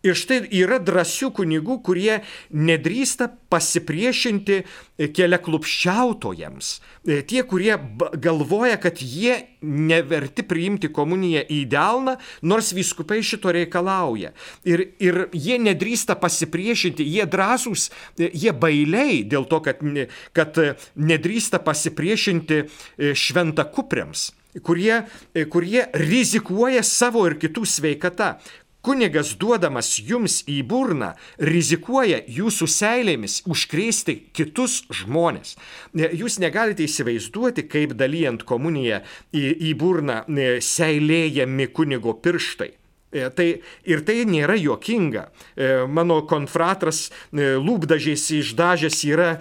Ir 0.00 0.16
štai 0.16 0.46
yra 0.56 0.78
drąsių 0.80 1.28
kunigų, 1.36 1.74
kurie 1.84 2.22
nedrįsta 2.56 3.26
pasipriešinti 3.52 4.54
e, 4.56 5.08
keliaklupščiautojams. 5.12 6.70
E, 7.04 7.18
tie, 7.28 7.42
kurie 7.44 7.74
galvoja, 8.16 8.78
kad 8.80 9.02
jie 9.04 9.36
neverti 9.60 10.46
priimti 10.48 10.88
komuniją 10.88 11.42
į 11.52 11.60
delną, 11.68 12.16
nors 12.40 12.72
viskupai 12.72 13.20
šito 13.26 13.52
reikalauja. 13.52 14.32
Ir, 14.64 14.86
ir 15.04 15.26
jie 15.36 15.60
nedrįsta 15.60 16.16
pasipriešinti, 16.22 17.04
jie 17.04 17.28
drąsūs, 17.28 17.90
e, 18.16 18.30
jie 18.32 18.56
bailiai 18.56 19.20
dėl 19.28 19.44
to, 19.52 19.60
kad, 19.68 19.84
kad 20.32 20.56
nedrįsta 20.96 21.60
pasipriešinti 21.66 22.64
šventakupriams 22.96 24.30
kurie, 24.66 25.04
kurie 25.52 25.84
rizikuoja 25.94 26.82
savo 26.82 27.22
ir 27.28 27.36
kitų 27.38 27.62
sveikata, 27.68 28.32
Kunigas 28.80 29.34
duodamas 29.36 29.90
jums 30.00 30.38
į 30.48 30.62
burną 30.64 31.10
rizikuoja 31.36 32.22
jūsų 32.32 32.68
seilėmis 32.72 33.40
užkrėsti 33.44 34.16
kitus 34.32 34.80
žmonės. 35.02 35.56
Jūs 35.92 36.38
negalite 36.40 36.86
įsivaizduoti, 36.88 37.66
kaip 37.68 37.92
dalyjant 38.00 38.46
komuniją 38.48 39.02
į, 39.36 39.46
į 39.68 39.74
burną 39.80 40.22
seilėjami 40.64 41.68
kunigo 41.76 42.16
pirštai. 42.24 42.72
E, 43.10 43.26
tai, 43.34 43.48
ir 43.90 44.04
tai 44.06 44.22
nėra 44.28 44.54
juokinga. 44.54 45.24
E, 45.58 45.70
mano 45.90 46.20
konfratras 46.30 47.08
e, 47.10 47.56
lūpdažiais 47.58 48.28
išdažęs 48.38 49.00
yra 49.08 49.32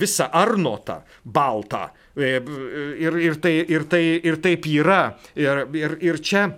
visą 0.00 0.26
arnotą 0.26 1.02
baltą. 1.22 1.88
Ir, 2.18 3.14
ir, 3.22 3.38
tai, 3.40 3.54
ir, 3.72 3.86
tai, 3.88 4.02
ir 4.20 4.36
taip 4.42 4.66
yra. 4.68 5.14
Ir, 5.38 5.64
ir, 5.78 5.96
ir 6.02 6.18
čia 6.20 6.50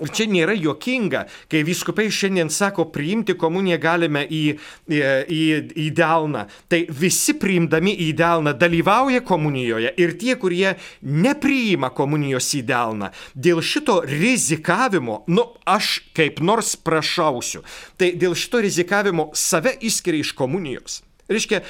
Ir 0.00 0.08
čia 0.08 0.24
nėra 0.24 0.54
juokinga, 0.56 1.26
kai 1.52 1.60
viskupai 1.68 2.06
šiandien 2.08 2.48
sako, 2.48 2.86
priimti 2.94 3.34
komuniją 3.36 3.76
galime 3.82 4.22
į, 4.24 4.40
į, 4.88 5.00
į, 5.28 5.40
į 5.84 5.88
delną. 5.98 6.46
Tai 6.72 6.80
visi 6.96 7.34
priimdami 7.36 7.92
į 8.06 8.08
delną 8.16 8.54
dalyvauja 8.56 9.20
komunijoje 9.28 9.92
ir 10.00 10.14
tie, 10.16 10.38
kurie 10.40 10.72
nepriima 11.04 11.92
komunijos 11.92 12.48
į 12.56 12.62
delną, 12.72 13.12
dėl 13.36 13.60
šito 13.60 14.00
rizikavimo, 14.08 15.22
nu, 15.28 15.44
aš 15.68 15.98
kaip 16.16 16.40
nors 16.40 16.72
prašausiu, 16.80 17.60
tai 18.00 18.14
dėl 18.16 18.32
šito 18.38 18.64
rizikavimo 18.64 19.28
save 19.36 19.76
išskiria 19.84 20.24
iš 20.24 20.32
komunijos. 20.38 21.02
Reiškia, 21.28 21.60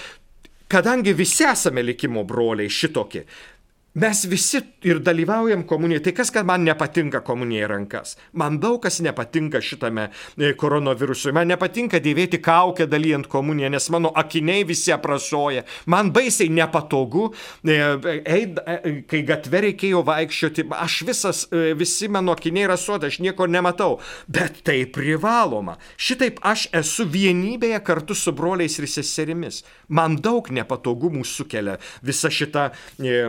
kadangi 0.71 1.13
visi 1.13 1.43
esame 1.51 1.83
likimo 1.83 2.23
broliai 2.25 2.71
šitokie, 2.71 3.27
Mes 3.95 4.25
visi 4.25 4.57
ir 4.83 5.03
dalyvaujam 5.05 5.67
komunijoje. 5.69 6.03
Tai 6.03 6.13
kas, 6.17 6.31
kad 6.33 6.47
man 6.47 6.63
nepatinka 6.65 7.21
komunija 7.21 7.67
rankas? 7.69 8.17
Man 8.33 8.57
daug 8.61 8.79
kas 8.83 9.03
nepatinka 9.05 9.61
šitame 9.61 10.07
e, 10.09 10.55
koronavirusui. 10.57 11.35
Man 11.37 11.53
nepatinka 11.53 12.01
dėvėti 12.01 12.41
kaukę 12.41 12.87
dalyjant 12.89 13.29
komuniją, 13.29 13.69
nes 13.75 13.91
mano 13.93 14.09
akiniai 14.17 14.65
visi 14.65 14.95
aprasoja. 14.97 15.67
Man 15.93 16.09
baisiai 16.17 16.49
nepatogu, 16.49 17.29
e, 17.69 17.79
eid, 18.39 18.65
e, 18.65 18.97
kai 19.13 19.23
gatve 19.29 19.65
reikėjo 19.69 20.01
vaikščioti, 20.09 20.67
aš 20.73 20.99
visas, 21.13 21.45
visi 21.77 22.09
mano 22.09 22.33
akiniai 22.33 22.73
rasuota, 22.73 23.13
aš 23.13 23.21
nieko 23.21 23.45
nematau. 23.45 24.01
Bet 24.25 24.63
tai 24.65 24.87
privaloma. 24.89 25.77
Šitaip 26.01 26.41
aš 26.41 26.71
esu 26.81 27.05
vienybėje 27.13 27.85
kartu 27.85 28.17
su 28.17 28.33
broliais 28.33 28.81
ir 28.81 28.89
seserimis. 28.89 29.67
Man 29.93 30.17
daug 30.17 30.49
nepatogumų 30.49 31.29
sukelia 31.29 31.77
visa 32.01 32.33
šita... 32.33 32.71
E, 32.97 33.27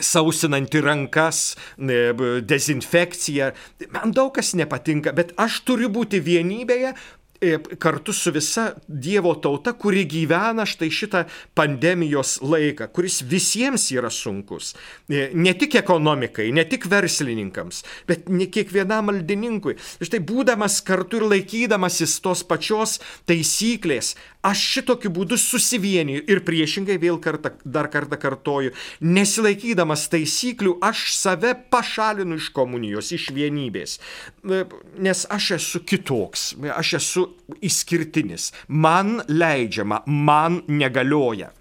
sausinanti 0.00 0.80
rankas, 0.80 1.56
dezinfekcija. 1.76 3.52
Man 3.92 4.14
daug 4.16 4.32
kas 4.36 4.54
nepatinka, 4.58 5.12
bet 5.16 5.34
aš 5.40 5.60
turiu 5.68 5.90
būti 5.92 6.22
vienybėje 6.24 6.94
E, 7.42 7.58
kartu 7.78 8.12
su 8.12 8.30
visa 8.30 8.68
Dievo 8.86 9.32
tauta, 9.34 9.72
kuri 9.74 10.04
gyvena 10.06 10.62
štai 10.68 10.86
šitą 10.94 11.24
pandemijos 11.58 12.36
laiką, 12.38 12.86
kuris 12.94 13.16
visiems 13.26 13.88
yra 13.90 14.12
sunkus. 14.14 14.76
E, 15.10 15.24
ne 15.34 15.50
tik 15.58 15.74
ekonomikai, 15.80 16.52
ne 16.54 16.62
tik 16.70 16.86
verslininkams, 16.92 17.82
bet 18.06 18.30
ne 18.30 18.46
kiekvienam 18.46 19.10
maldininkui. 19.10 19.74
Štai 20.06 20.22
būdamas 20.22 20.78
kartu 20.86 21.18
ir 21.18 21.26
laikydamasis 21.32 22.20
tos 22.22 22.44
pačios 22.46 23.00
taisyklės, 23.26 24.14
aš 24.46 24.62
šitokiu 24.76 25.12
būdu 25.14 25.38
susivieniju 25.38 26.24
ir 26.30 26.42
priešingai 26.46 26.98
vėl 27.02 27.18
kartą, 27.22 27.54
dar 27.64 27.88
kartą 27.92 28.18
kartoju, 28.20 28.74
nesilaikydamas 29.00 30.08
taisyklių, 30.12 30.76
aš 30.82 31.06
save 31.16 31.54
pašalinu 31.72 32.38
iš 32.40 32.50
komunijos, 32.56 33.12
iš 33.14 33.30
vienybės. 33.36 33.98
E, 34.42 34.64
nes 34.98 35.24
aš 35.30 35.52
esu 35.58 35.82
kitoks, 35.86 36.52
aš 36.74 36.94
esu 37.00 37.26
išskirtinis. 37.62 38.50
Man 38.68 39.20
leidžiama, 39.30 40.02
man 40.06 40.62
negalioja. 40.68 41.52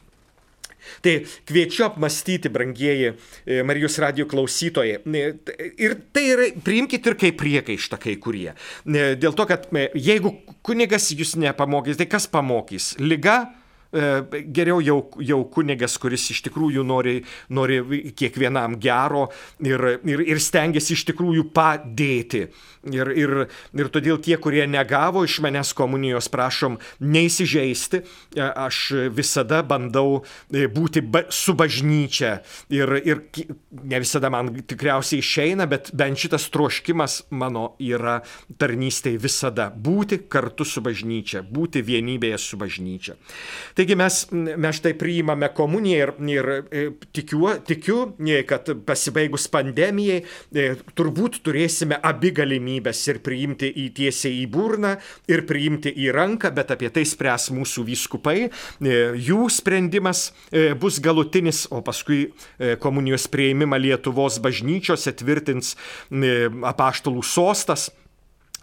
Tai 1.05 1.15
kviečiu 1.49 1.85
apmastyti, 1.87 2.51
brangieji 2.53 3.11
e, 3.11 3.61
Marijos 3.67 3.97
radio 4.03 4.27
klausytojai. 4.29 4.99
E, 5.05 5.23
ir 5.81 5.95
tai 6.13 6.25
yra, 6.33 6.49
priimkite 6.65 7.13
ir 7.13 7.17
kaip 7.21 7.39
priekaištą 7.41 8.01
kai 8.01 8.17
kurie. 8.21 8.51
E, 8.51 9.13
dėl 9.21 9.37
to, 9.37 9.47
kad 9.49 9.69
jeigu 9.95 10.35
kunigas 10.65 11.11
jūs 11.15 11.37
nepamokys, 11.39 11.99
tai 12.01 12.09
kas 12.11 12.27
pamokys? 12.31 12.93
Liga? 13.01 13.41
Geriau 13.91 14.79
jau, 14.79 14.97
jau 15.19 15.41
kunigas, 15.51 15.97
kuris 15.99 16.29
iš 16.31 16.41
tikrųjų 16.47 16.83
nori, 16.87 17.17
nori 17.51 17.81
kiekvienam 18.15 18.77
gero 18.79 19.25
ir, 19.59 19.83
ir, 20.07 20.23
ir 20.31 20.39
stengiasi 20.39 20.95
iš 20.95 21.07
tikrųjų 21.11 21.49
padėti. 21.55 22.45
Ir, 22.89 23.11
ir, 23.13 23.31
ir 23.77 23.89
todėl 23.93 24.17
tie, 24.25 24.33
kurie 24.41 24.63
negavo 24.65 25.21
iš 25.27 25.37
manęs 25.45 25.69
komunijos, 25.77 26.31
prašom 26.33 26.79
neįsižeisti. 27.05 27.99
E, 28.01 28.41
aš 28.41 28.79
visada 29.13 29.59
bandau 29.61 30.23
e, 30.49 30.65
būti 30.65 31.03
ba 31.05 31.27
su 31.29 31.53
bažnyčia. 31.57 32.39
Ir, 32.73 32.95
ir 33.05 33.21
ne 33.83 34.01
visada 34.01 34.31
man 34.33 34.49
tikriausiai 34.65 35.21
išeina, 35.21 35.67
bet 35.69 35.91
bent 35.93 36.17
šitas 36.23 36.47
troškimas 36.53 37.19
mano 37.29 37.75
yra 37.77 38.17
tarnystėje 38.57 39.21
visada. 39.21 39.69
Būti 39.69 40.23
kartu 40.31 40.65
su 40.65 40.81
bažnyčia, 40.81 41.43
būti 41.45 41.85
vienybėje 41.85 42.41
su 42.41 42.57
bažnyčia. 42.61 43.17
Taigi 43.81 43.95
mes, 43.97 44.15
mes 44.31 44.77
štai 44.77 44.91
priimame 44.93 45.47
komuniją 45.57 46.03
ir, 46.05 46.11
ir 46.29 46.49
e, 46.69 46.81
tikiu, 47.17 47.47
tikiu, 47.65 47.95
kad 48.45 48.67
pasibaigus 48.85 49.47
pandemijai 49.49 50.19
turbūt 50.93 51.39
turėsime 51.41 51.97
abi 52.05 52.29
galimybės 52.37 52.99
ir 53.09 53.23
priimti 53.25 53.71
į 53.81 53.87
tiesiai 53.97 54.43
į 54.43 54.45
burną, 54.53 54.91
ir 55.33 55.47
priimti 55.49 55.89
į 55.97 56.11
ranką, 56.13 56.51
bet 56.53 56.75
apie 56.75 56.91
tai 56.93 57.07
spręs 57.09 57.49
mūsų 57.55 57.87
vyskupai. 57.87 58.35
E, 58.45 58.99
jų 59.17 59.47
sprendimas 59.49 60.27
e, 60.51 60.75
bus 60.77 60.99
galutinis, 61.01 61.63
o 61.73 61.81
paskui 61.85 62.27
e, 62.27 62.75
komunijos 62.81 63.25
prieimimą 63.33 63.81
Lietuvos 63.81 64.37
bažnyčiose 64.45 65.15
tvirtins 65.17 65.73
apaštalų 66.69 67.25
sostas. 67.25 67.89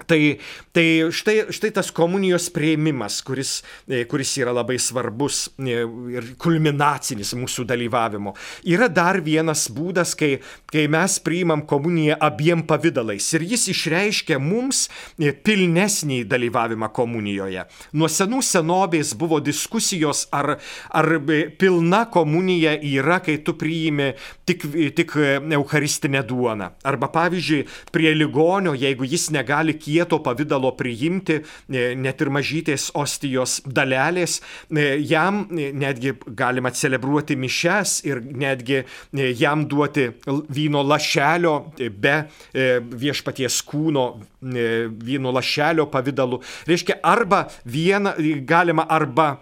Tai, 0.07 0.39
tai 0.71 1.11
štai, 1.11 1.49
štai 1.51 1.73
tas 1.75 1.89
komunijos 1.91 2.47
prieimimas, 2.55 3.19
kuris, 3.27 3.65
e, 3.91 4.05
kuris 4.07 4.31
yra 4.39 4.53
labai 4.55 4.77
svarbus 4.79 5.49
e, 5.59 5.81
ir 6.15 6.29
kulminacinis 6.39 7.33
mūsų 7.35 7.65
dalyvavimo. 7.67 8.31
Yra 8.71 8.87
dar 8.87 9.19
vienas 9.27 9.65
būdas, 9.75 10.15
kai, 10.15 10.37
kai 10.71 10.85
mes 10.87 11.17
priimam 11.19 11.65
komuniją 11.67 12.15
abiem 12.23 12.63
pavydalais 12.69 13.27
ir 13.35 13.47
jis 13.51 13.67
išreiškia 13.75 14.39
mums 14.39 14.85
e, 15.19 15.33
pilnesnį 15.35 16.21
dalyvavimą 16.31 16.93
komunijoje. 16.95 17.67
Nuo 17.99 18.07
senų 18.07 18.39
senovės 18.47 19.17
buvo 19.19 19.43
diskusijos, 19.43 20.29
ar, 20.31 20.61
ar 20.95 21.11
pilna 21.59 22.05
komunija 22.07 22.77
yra, 22.87 23.19
kai 23.19 23.41
tu 23.43 23.57
priimi 23.59 24.13
tik, 24.47 24.71
tik 24.95 25.19
eucharistinę 25.59 26.23
duoną. 26.23 26.71
Arba 26.87 27.11
pavyzdžiui, 27.19 27.67
prie 27.91 28.15
ligonio, 28.15 28.79
jeigu 28.79 29.11
jis 29.11 29.29
negali 29.35 29.75
kieto 29.89 30.21
pavydalo 30.25 30.73
priimti, 30.77 31.41
e, 31.41 31.95
net 31.97 32.21
ir 32.21 32.31
mažytės 32.35 32.91
ostijos 32.99 33.59
dalelės, 33.65 34.39
e, 34.69 34.99
jam 35.09 35.47
e, 35.51 35.71
netgi 35.73 36.15
galima 36.37 36.73
celebruoti 36.75 37.37
mišes 37.39 37.99
ir 38.09 38.21
netgi 38.23 38.83
jam 39.39 39.65
duoti 39.69 40.09
vyno 40.55 40.83
lašelio 40.85 41.55
be 42.03 42.17
viešpaties 43.03 43.61
kūno 43.69 44.05
vyno 45.09 45.33
lašelio 45.35 45.89
pavydalu. 45.93 46.41
Reiškia, 46.69 46.99
arba 47.03 47.47
vieną 47.65 48.15
galima 48.47 48.87
arba 48.89 49.37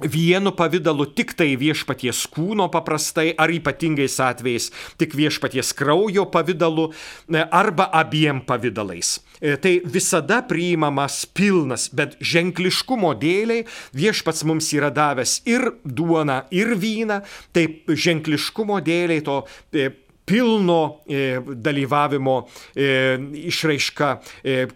vienu 0.00 0.52
pavydalu 0.54 1.06
tik 1.16 1.34
tai 1.38 1.54
viešpaties 1.58 2.24
kūno 2.32 2.68
paprastai, 2.72 3.32
ar 3.38 3.50
ypatingais 3.52 4.18
atvejais 4.22 4.70
tik 5.00 5.16
viešpaties 5.18 5.72
kraujo 5.76 6.26
pavydalu, 6.30 6.88
e, 7.28 7.42
arba 7.50 7.88
abiem 7.92 8.40
pavydalais. 8.40 9.18
E, 9.40 9.56
tai 9.56 9.78
visada 9.84 10.40
priimamas 10.46 11.24
pilnas, 11.26 11.88
bet 11.90 12.16
ženkliškumo 12.20 13.14
dėliai 13.18 13.66
viešpats 13.96 14.44
mums 14.48 14.70
yra 14.74 14.90
davęs 14.94 15.40
ir 15.46 15.72
duoną, 15.84 16.44
ir 16.54 16.74
vyną, 16.78 17.22
tai 17.52 17.68
ženkliškumo 17.88 18.80
dėliai 18.84 19.24
to 19.26 19.42
e, 19.72 19.90
pilno 20.28 21.00
e, 21.08 21.40
dalyvavimo 21.40 22.36
e, 22.76 23.18
išraiška 23.48 24.10
e, 24.44 24.66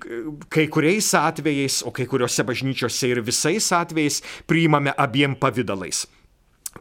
kai 0.49 0.67
kuriais 0.73 1.13
atvejais, 1.19 1.83
o 1.85 1.93
kai 1.93 2.09
kuriuose 2.09 2.45
bažnyčiose 2.49 3.13
ir 3.13 3.21
visais 3.25 3.69
atvejais 3.77 4.23
priimame 4.49 4.95
abiem 4.97 5.37
pavydalais. 5.37 6.07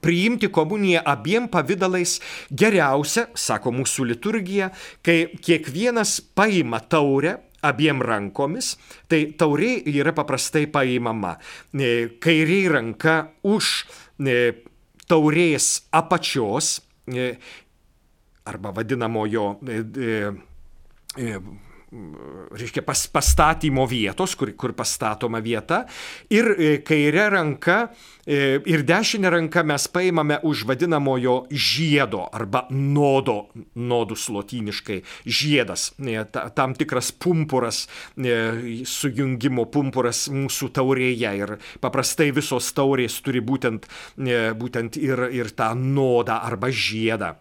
Priimti 0.01 0.47
komuniją 0.47 1.03
abiem 1.05 1.49
pavydalais 1.51 2.15
geriausia, 2.47 3.27
sako 3.35 3.73
mūsų 3.75 4.07
liturgija, 4.13 4.71
kai 5.03 5.25
kiekvienas 5.43 6.21
paima 6.35 6.79
taurę 6.79 7.35
abiem 7.61 7.99
rankomis, 8.01 8.77
tai 9.11 9.25
taurė 9.37 9.75
yra 9.91 10.15
paprastai 10.17 10.63
paimama. 10.71 11.35
Kairiai 12.23 12.71
ranka 12.71 13.17
už 13.43 13.73
taurės 15.11 15.67
apačios 15.91 16.79
arba 18.45 18.71
vadinamojo 18.71 19.59
e, 19.67 19.83
e, 19.97 20.31
e, 21.17 21.39
reiškia 22.51 22.81
pas, 22.87 23.03
pastatymo 23.11 23.83
vietos, 23.85 24.31
kur, 24.39 24.53
kur 24.55 24.71
pastatoma 24.71 25.41
vieta. 25.43 25.81
Ir 26.31 26.47
kairė 26.87 27.25
ranka 27.33 27.75
ir 28.23 28.85
dešinė 28.87 29.27
ranka 29.33 29.65
mes 29.67 29.89
paimame 29.91 30.37
už 30.47 30.63
vadinamojo 30.69 31.35
žiedo 31.51 32.23
arba 32.31 32.63
nodo, 32.71 33.49
nodus 33.75 34.29
lotyniškai, 34.31 35.01
žiedas, 35.27 35.89
tam 36.55 36.77
tikras 36.79 37.11
pumpuras, 37.11 37.83
sujungimo 38.15 39.67
pumpuras 39.67 40.29
mūsų 40.31 40.71
taurėje. 40.79 41.35
Ir 41.43 41.57
paprastai 41.83 42.31
visos 42.31 42.71
taurės 42.71 43.19
turi 43.19 43.43
būtent, 43.43 43.91
būtent 44.15 44.95
ir, 44.95 45.27
ir 45.27 45.51
tą 45.51 45.73
nodą 45.75 46.39
arba 46.39 46.71
žiedą. 46.71 47.35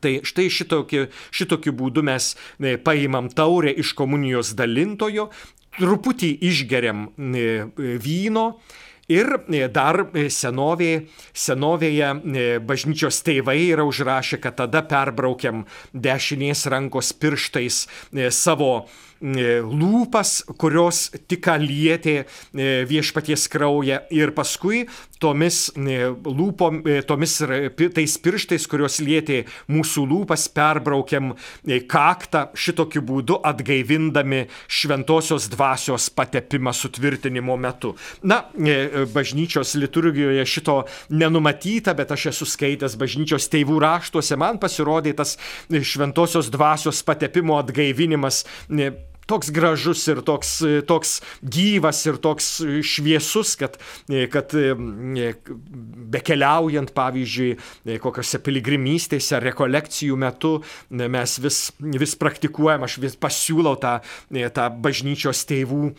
Tai 0.00 0.18
štai 0.26 0.48
šitokiu, 0.52 1.06
šitokiu 1.34 1.72
būdu 1.76 2.04
mes 2.06 2.34
e, 2.34 2.76
paimam 2.76 3.30
taurę 3.32 3.72
iš 3.72 3.94
komunijos 3.98 4.52
dalintojo, 4.58 5.30
truputį 5.78 6.34
išgeriam 6.50 7.08
e, 7.08 7.48
vyno 8.04 8.46
ir 9.08 9.32
e, 9.40 9.64
dar 9.72 10.04
senovėje, 10.12 11.02
senovėje 11.32 12.12
bažnyčios 12.68 13.22
tėvai 13.26 13.58
yra 13.70 13.88
užrašę, 13.88 14.42
kad 14.44 14.60
tada 14.60 14.84
perbraukiam 14.86 15.64
dešinės 15.96 16.66
rankos 16.68 17.14
pirštais 17.16 17.86
savo 18.36 18.72
E, 19.18 19.58
lūpas, 19.66 20.44
kurios 20.62 21.08
tik 21.26 21.48
lietė 21.58 22.20
e, 22.22 22.26
viešpaties 22.86 23.48
kraują 23.50 23.98
ir 24.14 24.30
paskui 24.30 24.84
tomis 25.22 25.68
e, 25.74 25.98
lūpom, 26.08 26.80
tomis 27.08 27.36
tais 27.94 28.16
pirštais, 28.22 28.66
kurios 28.70 28.98
lietė 29.04 29.42
mūsų 29.70 30.04
lūpas, 30.10 30.48
perbraukiam 30.54 31.34
kaktą 31.90 32.48
šitokiu 32.58 33.02
būdu 33.06 33.40
atgaivindami 33.46 34.44
šventosios 34.68 35.48
dvasios 35.52 36.08
patepimą 36.14 36.74
sutvirtinimo 36.76 37.56
metu. 37.60 37.94
Na, 38.22 38.44
bažnyčios 39.14 39.74
liturgijoje 39.78 40.46
šito 40.48 40.78
nenumatyta, 41.10 41.94
bet 41.98 42.12
aš 42.14 42.30
esu 42.32 42.48
skaitęs 42.48 42.96
bažnyčios 43.00 43.48
tėvų 43.52 43.80
raštuose, 43.84 44.38
man 44.40 44.60
pasirodė 44.62 45.14
tas 45.18 45.36
šventosios 45.68 46.50
dvasios 46.54 47.02
patepimo 47.06 47.58
atgaivinimas 47.60 48.44
toks 49.28 49.52
gražus 49.54 50.02
ir 50.08 50.22
toks, 50.26 50.54
toks 50.88 51.18
gyvas 51.42 52.00
ir 52.08 52.18
toks 52.22 52.50
šviesus, 52.86 53.54
kad, 53.60 53.78
kad 54.32 54.54
bekeliaujant, 56.16 56.92
pavyzdžiui, 56.96 57.52
kokiose 58.02 58.40
piligrimystėse 58.44 59.40
rekolekcijų 59.44 60.18
metu 60.18 60.58
mes 60.88 61.38
vis, 61.44 61.62
vis 61.78 62.16
praktikuojam, 62.18 62.86
aš 62.88 62.98
vis 63.04 63.18
pasiūlau 63.20 63.76
tą, 63.80 63.98
tą 64.32 64.68
bažnyčios 64.82 65.44
tėvų 65.48 65.92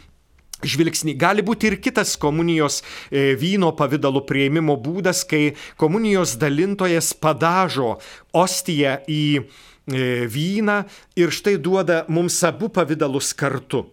žvilgsnį. 0.60 1.16
Gali 1.20 1.44
būti 1.46 1.70
ir 1.70 1.78
kitas 1.80 2.18
komunijos 2.20 2.82
vyno 3.12 3.72
pavydalo 3.80 4.26
prieimimo 4.28 4.76
būdas, 4.82 5.24
kai 5.28 5.54
komunijos 5.80 6.36
dalintojas 6.42 7.14
padažo 7.16 7.96
ostiją 8.36 8.98
į 9.08 9.24
E, 9.40 9.79
vyną 9.90 10.84
ir 11.20 11.32
štai 11.34 11.58
duoda 11.58 12.04
mums 12.08 12.42
abu 12.44 12.70
pavydalus 12.70 13.34
kartu. 13.34 13.86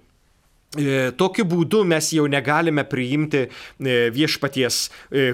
E, 0.77 1.13
tokiu 1.17 1.47
būdu 1.49 1.85
mes 1.89 2.11
jau 2.13 2.27
negalime 2.29 2.85
priimti 2.85 3.47
e, 3.47 3.49
viešpaties 4.13 4.79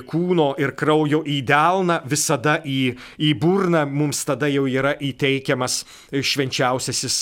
kūno 0.06 0.52
ir 0.60 0.74
kraujo 0.78 1.22
į 1.26 1.40
delną, 1.48 1.98
visada 2.06 2.60
į, 2.62 2.92
į 3.18 3.32
burną 3.40 3.82
mums 3.90 4.22
tada 4.28 4.50
jau 4.52 4.68
yra 4.70 4.92
įteikiamas 5.02 5.82
švenčiausiasis 6.12 7.18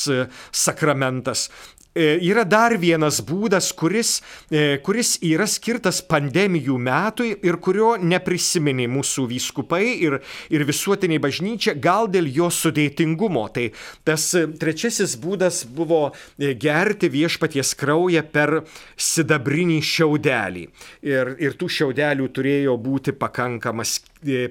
sakramentas. 0.50 1.48
E, 1.92 2.20
yra 2.22 2.44
dar 2.46 2.76
vienas 2.78 3.16
būdas, 3.26 3.72
kuris, 3.74 4.20
e, 4.46 4.78
kuris 4.78 5.16
yra 5.26 5.42
skirtas 5.50 5.98
pandemijų 6.06 6.76
metui 6.78 7.32
ir 7.42 7.56
kurio 7.58 7.96
neprisiminė 7.98 8.86
mūsų 8.86 9.24
vyskupai 9.32 9.96
ir, 10.06 10.20
ir 10.54 10.64
visuotiniai 10.68 11.18
bažnyčia, 11.18 11.74
gal 11.74 12.06
dėl 12.06 12.30
jo 12.30 12.46
sudėtingumo. 12.46 13.42
Tai 13.50 13.72
tas 14.06 14.28
trečiasis 14.62 15.16
būdas 15.18 15.64
buvo 15.66 16.12
e, 16.38 16.52
gerti 16.54 17.10
viešpaties 17.10 17.74
kraują 17.74 18.22
per 18.22 18.60
sidabrinį 18.94 19.80
šiaudelį. 19.82 20.64
Ir, 21.10 21.34
ir 21.42 21.58
tų 21.58 21.72
šiaudelių 21.74 22.30
turėjo 22.30 22.78
būti 22.78 23.18
pakankamas 23.18 23.98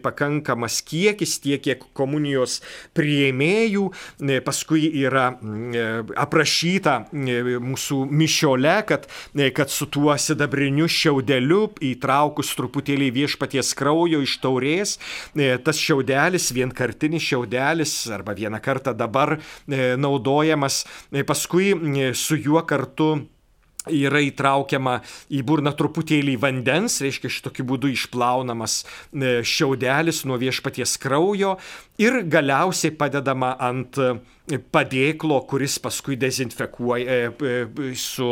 pakankamas 0.04 0.82
kiekis, 0.86 1.38
tiek 1.44 1.62
kiek 1.64 1.84
komunijos 1.98 2.60
prieimėjų, 2.98 3.86
e, 4.24 4.40
paskui 4.46 4.88
yra 5.04 5.30
e, 5.36 5.86
aprašyta 6.20 6.96
mūsų 7.14 8.00
mišiole, 8.10 8.76
kad, 8.90 9.08
kad 9.56 9.74
su 9.74 9.90
tuo 9.92 10.16
sidabriniu 10.18 10.90
šiaudeliu 10.90 11.62
įtraukus 11.92 12.54
truputėlį 12.58 13.12
viešpaties 13.22 13.74
kraujo 13.78 14.22
iš 14.26 14.38
taurės, 14.44 14.98
tas 15.64 15.80
šiaudelis, 15.80 16.50
vienkartinis 16.56 17.26
šiaudelis 17.30 17.96
arba 18.14 18.36
vieną 18.38 18.62
kartą 18.64 18.96
dabar 18.98 19.38
naudojamas, 19.68 20.84
paskui 21.28 21.74
su 22.18 22.40
juo 22.40 22.64
kartu 22.68 23.12
yra 23.92 24.22
įtraukiama 24.26 25.00
į 25.34 25.44
burną 25.48 25.74
truputėlį 25.78 26.36
vandens, 26.42 27.00
reiškia 27.04 27.32
šitokiu 27.34 27.66
būdu 27.70 27.92
išplaunamas 27.94 28.82
e, 28.84 29.40
šiaudelis 29.46 30.24
nuo 30.30 30.40
viešpaties 30.42 30.98
kraujo 31.02 31.58
ir 32.02 32.22
galiausiai 32.30 32.96
padedama 32.96 33.56
ant, 33.60 34.00
padėklo, 34.58 35.40
kuris 35.50 35.78
paskui 35.84 36.18
dezinfekuoja, 36.20 37.32
su, 38.00 38.30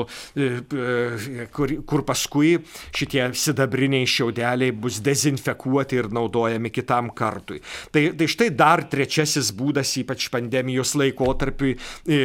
kur, 1.54 1.74
kur 1.88 2.04
paskui 2.08 2.56
šitie 2.96 3.28
sidabriniai 3.38 4.08
šiaudeliai 4.10 4.74
bus 4.76 5.00
dezinfekuoti 5.06 6.02
ir 6.02 6.10
naudojami 6.14 6.72
kitam 6.74 7.12
kartui. 7.18 7.62
Tai, 7.94 8.04
tai 8.18 8.30
štai 8.32 8.50
dar 8.58 8.86
trečiasis 8.90 9.54
būdas, 9.58 9.94
ypač 10.02 10.30
pandemijos 10.34 10.96
laikotarpiui, 11.00 11.78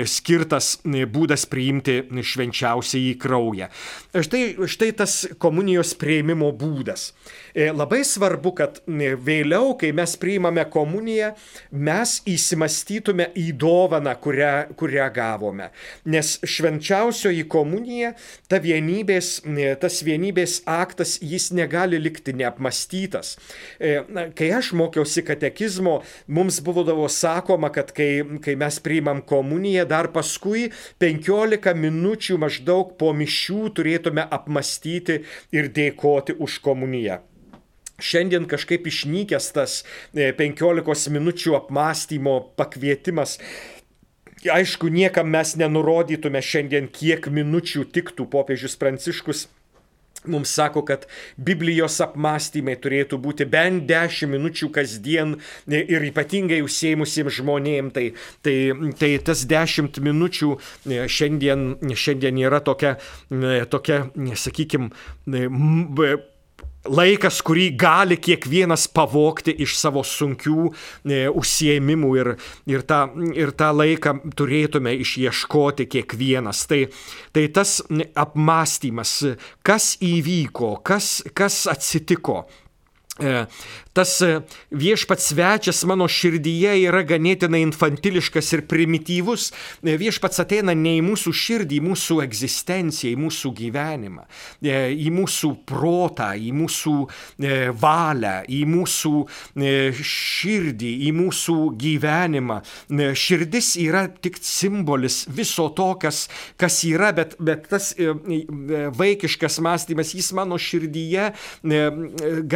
skirtas 0.08 0.74
būdas 0.84 1.46
priimti 1.50 2.00
švenčiausiai 2.32 3.12
į 3.12 3.16
kraują. 3.22 3.70
Štai, 4.12 4.44
štai 4.70 4.92
tas 4.96 5.22
komunijos 5.42 5.94
prieimimo 6.00 6.52
būdas. 6.56 7.10
Labai 7.52 8.00
svarbu, 8.08 8.54
kad 8.56 8.78
vėliau, 8.88 9.74
kai 9.76 9.90
mes 9.92 10.14
priimame 10.16 10.64
komuniją, 10.72 11.32
mes 11.72 12.14
įsimastytume 12.28 13.26
į 13.36 13.50
dovaną, 13.60 14.14
kurią, 14.24 14.52
kurią 14.80 15.08
gavome. 15.12 15.68
Nes 16.08 16.38
švenčiausioji 16.48 17.44
komunija, 17.52 18.14
ta 18.48 18.56
vienybės, 18.62 19.42
tas 19.82 20.00
vienybės 20.06 20.62
aktas, 20.64 21.18
jis 21.20 21.50
negali 21.52 22.00
likti 22.00 22.32
neapmastytas. 22.36 23.34
Kai 23.78 24.48
aš 24.56 24.72
mokiausi 24.78 25.24
katekizmo, 25.28 25.98
mums 26.32 26.62
būdavo 26.64 27.08
sakoma, 27.12 27.68
kad 27.74 27.92
kai, 27.92 28.22
kai 28.44 28.56
mes 28.60 28.80
priimam 28.80 29.20
komuniją, 29.20 29.84
dar 29.90 30.08
paskui 30.14 30.70
15 31.02 31.76
minučių 31.76 32.38
maždaug 32.40 32.96
po 32.96 33.12
mišių 33.16 33.60
turėtume 33.76 34.24
apmastyti 34.24 35.20
ir 35.52 35.68
dėkoti 35.68 36.38
už 36.40 36.58
komuniją. 36.64 37.20
Šiandien 38.02 38.48
kažkaip 38.50 38.88
išnykęs 38.90 39.52
tas 39.56 39.78
15 40.14 41.06
e, 41.06 41.14
minučių 41.16 41.56
apmąstymo 41.60 42.38
pakvietimas. 42.58 43.38
Aišku, 44.42 44.90
niekam 44.90 45.30
mes 45.30 45.54
nenurodytume 45.54 46.42
šiandien, 46.42 46.88
kiek 46.90 47.30
minučių 47.30 47.86
tiktų 47.94 48.26
popiežius 48.32 48.74
Pranciškus 48.80 49.46
mums 50.24 50.54
sako, 50.54 50.84
kad 50.86 51.06
Biblijos 51.36 51.98
apmąstymai 52.02 52.76
turėtų 52.82 53.18
būti 53.22 53.46
bent 53.50 53.86
10 53.88 54.30
minučių 54.30 54.70
kasdien 54.74 55.36
e, 55.66 55.82
ir 55.82 56.04
ypatingai 56.06 56.62
užsiemusiems 56.64 57.38
žmonėms. 57.40 57.94
Tai, 57.96 58.06
tai, 58.44 58.56
tai 58.98 59.12
tas 59.24 59.44
10 59.48 59.98
minučių 60.02 60.52
e, 60.54 61.02
šiandien, 61.10 61.72
šiandien 61.94 62.38
yra 62.44 62.62
tokia, 62.64 62.96
tokia 63.72 64.04
sakykime, 64.38 64.92
laikas, 66.88 67.40
kurį 67.46 67.68
gali 67.78 68.16
kiekvienas 68.20 68.88
pavokti 68.94 69.54
iš 69.64 69.76
savo 69.78 70.02
sunkių 70.06 70.66
e, 70.68 71.20
užsiemimų 71.30 72.12
ir, 72.18 72.32
ir, 72.70 72.86
tą, 72.88 73.02
ir 73.38 73.54
tą 73.58 73.70
laiką 73.76 74.16
turėtume 74.38 74.94
išieškoti 75.04 75.86
kiekvienas. 75.92 76.64
Tai, 76.70 76.82
tai 77.34 77.46
tas 77.54 77.78
apmąstymas, 78.14 79.14
kas 79.66 79.94
įvyko, 80.02 80.76
kas, 80.86 81.20
kas 81.36 81.64
atsitiko. 81.70 82.42
E, 83.20 83.46
tas 83.92 84.22
e, 84.22 84.40
viešpats 84.72 85.26
svečias 85.34 85.82
mano 85.84 86.06
širdyje 86.08 86.78
yra 86.88 87.02
ganėtinai 87.04 87.58
infantiliškas 87.66 88.46
ir 88.56 88.62
primityvus. 88.64 89.50
E, 89.84 89.98
viešpats 90.00 90.40
ateina 90.40 90.72
ne 90.72 90.94
į 90.96 91.02
mūsų 91.04 91.32
širdį, 91.36 91.76
į 91.76 91.84
mūsų 91.90 92.16
egzistenciją, 92.24 93.10
į 93.12 93.18
mūsų 93.20 93.52
gyvenimą, 93.58 94.24
į 94.64 95.12
mūsų 95.12 95.50
protą, 95.68 96.30
į 96.40 96.54
mūsų 96.56 96.94
valią, 97.82 98.32
į 98.48 98.62
mūsų 98.72 99.12
širdį, 100.08 100.94
į 101.10 101.12
mūsų 101.18 101.58
gyvenimą. 101.84 102.58
Širdis 103.12 103.74
yra 103.82 104.06
tik 104.08 104.40
simbolis 104.40 105.26
viso 105.28 105.68
to, 105.76 105.90
kas, 106.00 106.24
kas 106.56 106.80
yra, 106.88 107.12
bet, 107.16 107.36
bet 107.36 107.68
tas 107.68 107.92
vaikiškas 108.96 109.60
mąstymas, 109.68 110.16
jis 110.16 110.32
mano 110.38 110.56
širdyje 110.56 111.28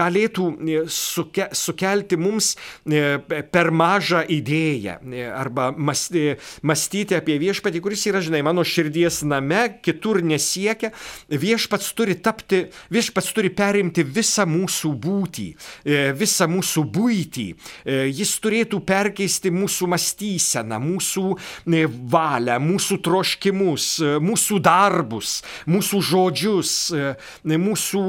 galėtų 0.01 0.46
suke, 0.89 1.49
sukelti 1.53 2.17
mums 2.17 2.55
e, 2.87 3.19
per 3.53 3.71
mažą 3.75 4.23
idėją 4.33 4.99
e, 5.01 5.25
arba 5.31 5.71
mąstyti 5.77 7.17
apie 7.17 7.39
viešpatį, 7.43 7.83
kuris 7.85 8.07
yra, 8.11 8.23
žinai, 8.25 8.43
mano 8.47 8.65
širdies 8.67 9.23
name, 9.29 9.79
kitur 9.85 10.23
nesiekia. 10.25 10.93
Viešpats 11.31 11.93
turi 11.97 12.17
tapti, 12.23 12.65
viešpats 12.93 13.33
turi 13.37 13.51
perimti 13.55 14.05
visą 14.07 14.47
mūsų 14.49 14.93
būtį, 15.03 15.49
e, 15.85 16.01
visą 16.17 16.49
mūsų 16.51 16.87
būtį. 16.97 17.47
Jis 17.87 18.33
turėtų 18.43 18.81
perkeisti 18.87 19.51
mūsų 19.55 19.89
mąstyseną, 19.93 20.79
mūsų 20.83 21.25
valią, 22.13 22.57
mūsų 22.63 22.99
troškimus, 23.05 23.89
mūsų 24.23 24.61
darbus, 24.65 25.39
mūsų 25.71 26.01
žodžius, 26.11 26.73
mūsų 27.67 28.03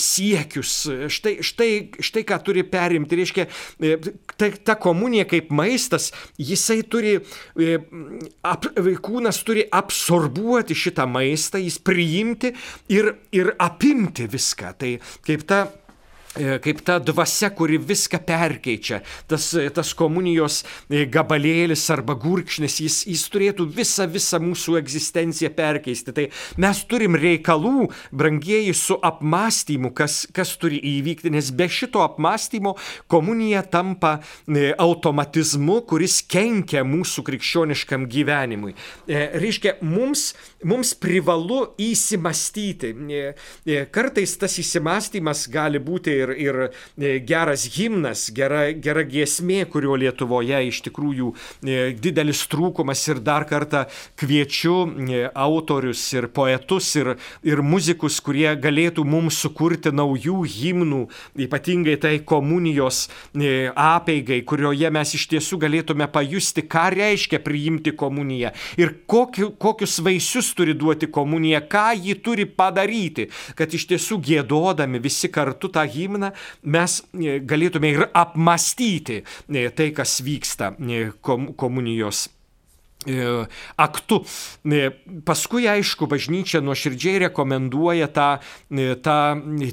siekius. 0.00 0.74
Štai, 1.12 1.38
štai 1.44 1.67
štai 2.04 2.24
ką 2.28 2.38
turi 2.44 2.64
perimti. 2.68 3.18
Reiškia, 3.18 3.46
e, 3.80 3.96
ta, 4.34 4.50
ta 4.70 4.76
komunija 4.80 5.26
kaip 5.28 5.50
maistas, 5.54 6.10
jisai 6.38 6.80
turi, 6.90 7.16
e, 7.58 7.78
ap, 8.46 8.70
kūnas 9.04 9.42
turi 9.46 9.66
absorbuoti 9.80 10.76
šitą 10.78 11.08
maistą, 11.10 11.60
jis 11.62 11.80
priimti 11.82 12.54
ir, 12.92 13.14
ir 13.34 13.54
apimti 13.58 14.28
viską. 14.30 14.74
Tai 14.78 14.94
kaip 15.26 15.46
ta 15.48 15.66
kaip 16.36 16.82
ta 16.84 16.98
dvasia, 16.98 17.50
kuri 17.50 17.78
viską 17.78 18.20
perkeičia, 18.26 19.00
tas, 19.26 19.50
e, 19.56 19.68
tas 19.74 19.92
komunijos 19.96 20.60
e, 20.90 21.04
gabalėlis 21.08 21.86
arba 21.94 22.14
gurkšnis, 22.18 22.78
jis, 22.84 22.98
jis 23.08 23.24
turėtų 23.32 23.66
visą, 23.74 24.06
visą 24.10 24.40
mūsų 24.42 24.78
egzistenciją 24.82 25.50
perkeisti. 25.56 26.14
Tai 26.14 26.26
mes 26.60 26.82
turim 26.90 27.16
reikalų, 27.18 27.88
brangieji, 28.12 28.74
su 28.76 28.98
apmąstymu, 29.02 29.92
kas, 29.96 30.20
kas 30.34 30.54
turi 30.60 30.80
įvykti, 30.96 31.32
nes 31.34 31.50
be 31.54 31.68
šito 31.68 32.02
apmąstymo 32.04 32.74
komunija 33.10 33.64
tampa 33.66 34.18
automatizmu, 34.78 35.80
kuris 35.88 36.20
kenkia 36.28 36.84
mūsų 36.86 37.24
krikščioniškam 37.26 38.06
gyvenimui. 38.10 38.74
Reiškia, 39.08 39.78
mums, 39.86 40.32
mums 40.66 40.94
privalu 40.98 41.64
įsimastyti. 41.80 42.94
Kartais 43.94 44.36
tas 44.40 44.58
įsimastymas 44.60 45.46
gali 45.52 45.80
būti 45.82 46.17
ir 46.18 46.48
ir, 46.48 46.70
e, 46.98 47.18
geras 47.18 47.66
himnas, 47.76 48.28
gera, 48.34 48.70
gera 48.72 49.02
giesmė, 49.06 49.64
kurio 49.70 49.96
Lietuvoje 49.98 50.60
iš 50.68 50.80
tikrųjų 50.86 51.32
e, 51.34 51.78
didelis 51.98 52.44
trūkumas 52.50 53.02
ir 53.10 53.22
dar 53.24 53.46
kartą 53.48 53.84
kviečiu 54.18 54.76
e, 54.86 55.24
autorius 55.34 56.02
ir 56.14 56.28
poetus 56.34 56.90
ir, 56.98 57.14
ir 57.46 57.62
muzikus, 57.62 58.20
kurie 58.24 58.50
galėtų 58.58 59.04
mums 59.08 59.40
sukurti 59.42 59.92
naujų 59.94 60.42
himnų, 60.48 61.02
ypatingai 61.46 61.98
tai 62.00 62.16
komunijos 62.26 63.06
apeigai, 63.78 64.40
kurioje 64.48 64.90
mes 64.94 65.14
iš 65.16 65.26
tiesų 65.32 65.60
galėtume 65.62 66.08
pajusti, 66.12 66.64
ką 66.68 66.88
reiškia 66.94 67.40
priimti 67.44 67.94
komuniją 67.96 68.52
ir 68.80 68.94
kokiu, 69.10 69.50
kokius 69.60 69.98
vaisius 70.04 70.50
turi 70.56 70.74
duoti 70.78 71.08
komunija, 71.12 71.60
ką 71.70 71.86
ji 71.98 72.16
turi 72.24 72.46
padaryti, 72.48 73.28
kad 73.58 73.72
iš 73.74 73.88
tiesų 73.92 74.20
gėdodami 74.24 75.00
visi 75.02 75.30
kartu 75.32 75.70
tą 75.72 75.84
himną 75.88 76.07
himną, 76.08 76.32
mes 76.64 76.98
e, 77.12 77.38
galėtume 77.44 77.92
ir 77.92 78.08
apmastyti 78.16 79.22
e, 79.22 79.68
tai, 79.70 79.92
kas 79.96 80.18
vyksta 80.24 80.74
e, 80.80 81.08
komunijos 81.20 82.28
aktu. 83.78 84.16
Paskui, 85.24 85.68
aišku, 85.70 86.08
bažnyčia 86.10 86.58
nuoširdžiai 86.66 87.20
rekomenduoja 87.28 88.08
tą, 88.10 88.26
tą 89.06 89.18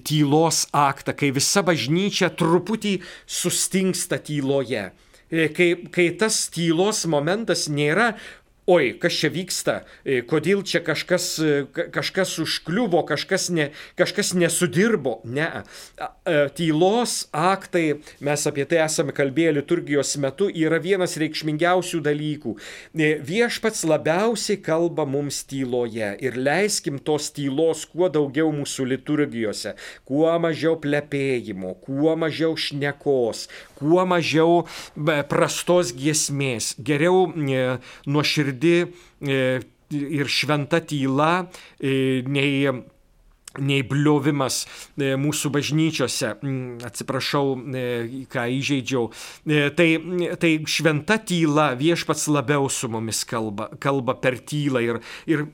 tylos 0.06 0.60
aktą, 0.72 1.16
kai 1.18 1.32
visa 1.34 1.66
bažnyčia 1.66 2.30
truputį 2.38 3.00
sustingsta 3.26 4.22
tyloje. 4.24 4.92
Kai, 5.58 5.70
kai 5.90 6.06
tas 6.22 6.38
tylos 6.54 7.02
momentas 7.10 7.66
nėra 7.66 8.14
oi, 8.68 8.96
kas 8.98 9.14
čia 9.14 9.30
vyksta, 9.30 9.76
e, 10.02 10.22
kodėl 10.26 10.64
čia 10.66 10.82
kažkas, 10.82 11.26
e, 11.38 11.66
kažkas 11.94 12.34
užkliuvo, 12.42 13.04
kažkas, 13.06 13.50
ne, 13.54 13.70
kažkas 13.98 14.34
nesudirbo. 14.34 15.20
Ne. 15.24 15.64
E, 16.26 16.38
tylos 16.58 17.28
aktai, 17.32 18.02
mes 18.26 18.46
apie 18.50 18.66
tai 18.66 18.82
esame 18.86 19.14
kalbėję 19.14 19.54
liturgijos 19.60 20.16
metu, 20.18 20.50
yra 20.50 20.80
vienas 20.82 21.14
reikšmingiausių 21.22 22.02
dalykų. 22.06 22.56
Viešpats 22.96 23.86
labiausiai 23.86 24.58
kalba 24.58 25.06
mums 25.06 25.44
tyloje 25.46 26.16
ir 26.26 26.40
leiskim 26.40 26.98
tos 26.98 27.30
tylos 27.36 27.86
kuo 27.86 28.10
daugiau 28.10 28.50
mūsų 28.56 28.88
liturgijose, 28.96 29.76
kuo 30.10 30.34
mažiau 30.42 30.80
plepėjimo, 30.82 31.76
kuo 31.86 32.16
mažiau 32.18 32.58
šnekos, 32.58 33.46
kuo 33.78 34.02
mažiau 34.10 34.66
prastos 35.30 35.94
giesmės, 35.94 36.74
geriau 36.82 37.30
nuoširdžiai 37.36 38.55
nuoširdi 38.56 38.94
e, 39.22 39.62
ir 39.92 40.28
šventa 40.28 40.80
tyla, 40.80 41.48
e, 41.80 42.24
nei 42.28 42.84
nei 43.56 43.86
bliovimas 43.88 44.66
e, 45.00 45.16
mūsų 45.16 45.48
bažnyčiose. 45.56 46.34
Mm, 46.44 46.82
atsiprašau, 46.84 47.54
ką 48.28 48.44
įžeidžiau. 48.52 49.06
Tai, 49.80 49.88
tai 50.36 50.50
šventa 50.68 51.16
tyla 51.24 51.70
viešpats 51.80 52.28
labiau 52.28 52.68
su 52.68 52.90
mumis 52.92 53.24
kalba, 53.24 53.70
kalba 53.80 54.18
per 54.20 54.42
tylą 54.44 54.84
ir, 54.84 55.00
ir 55.32 55.46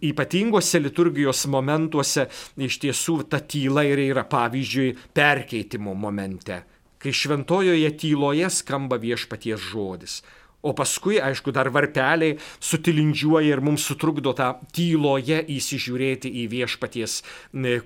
ypatingose 0.00 0.80
liturgijos 0.80 1.44
momentuose 1.52 2.30
iš 2.56 2.80
tiesų 2.80 3.28
ta 3.28 3.44
tyla 3.44 3.84
ir 3.84 4.00
yra 4.08 4.24
pavyzdžiui 4.24 4.96
perkeitimo 5.12 5.92
momente, 5.92 6.62
kai 6.96 7.12
šventojoje 7.12 7.92
tyloje 8.00 8.48
skamba 8.56 8.96
viešpaties 8.96 9.68
žodis. 9.68 10.22
O 10.62 10.74
paskui, 10.76 11.16
aišku, 11.24 11.54
dar 11.56 11.70
varpeliai 11.72 12.36
sutilindžiuoja 12.60 13.54
ir 13.54 13.62
mums 13.64 13.86
sutrukdo 13.88 14.34
tą 14.36 14.50
tyloje 14.76 15.38
įsižiūrėti 15.56 16.28
į 16.42 16.44
viešpaties 16.52 17.16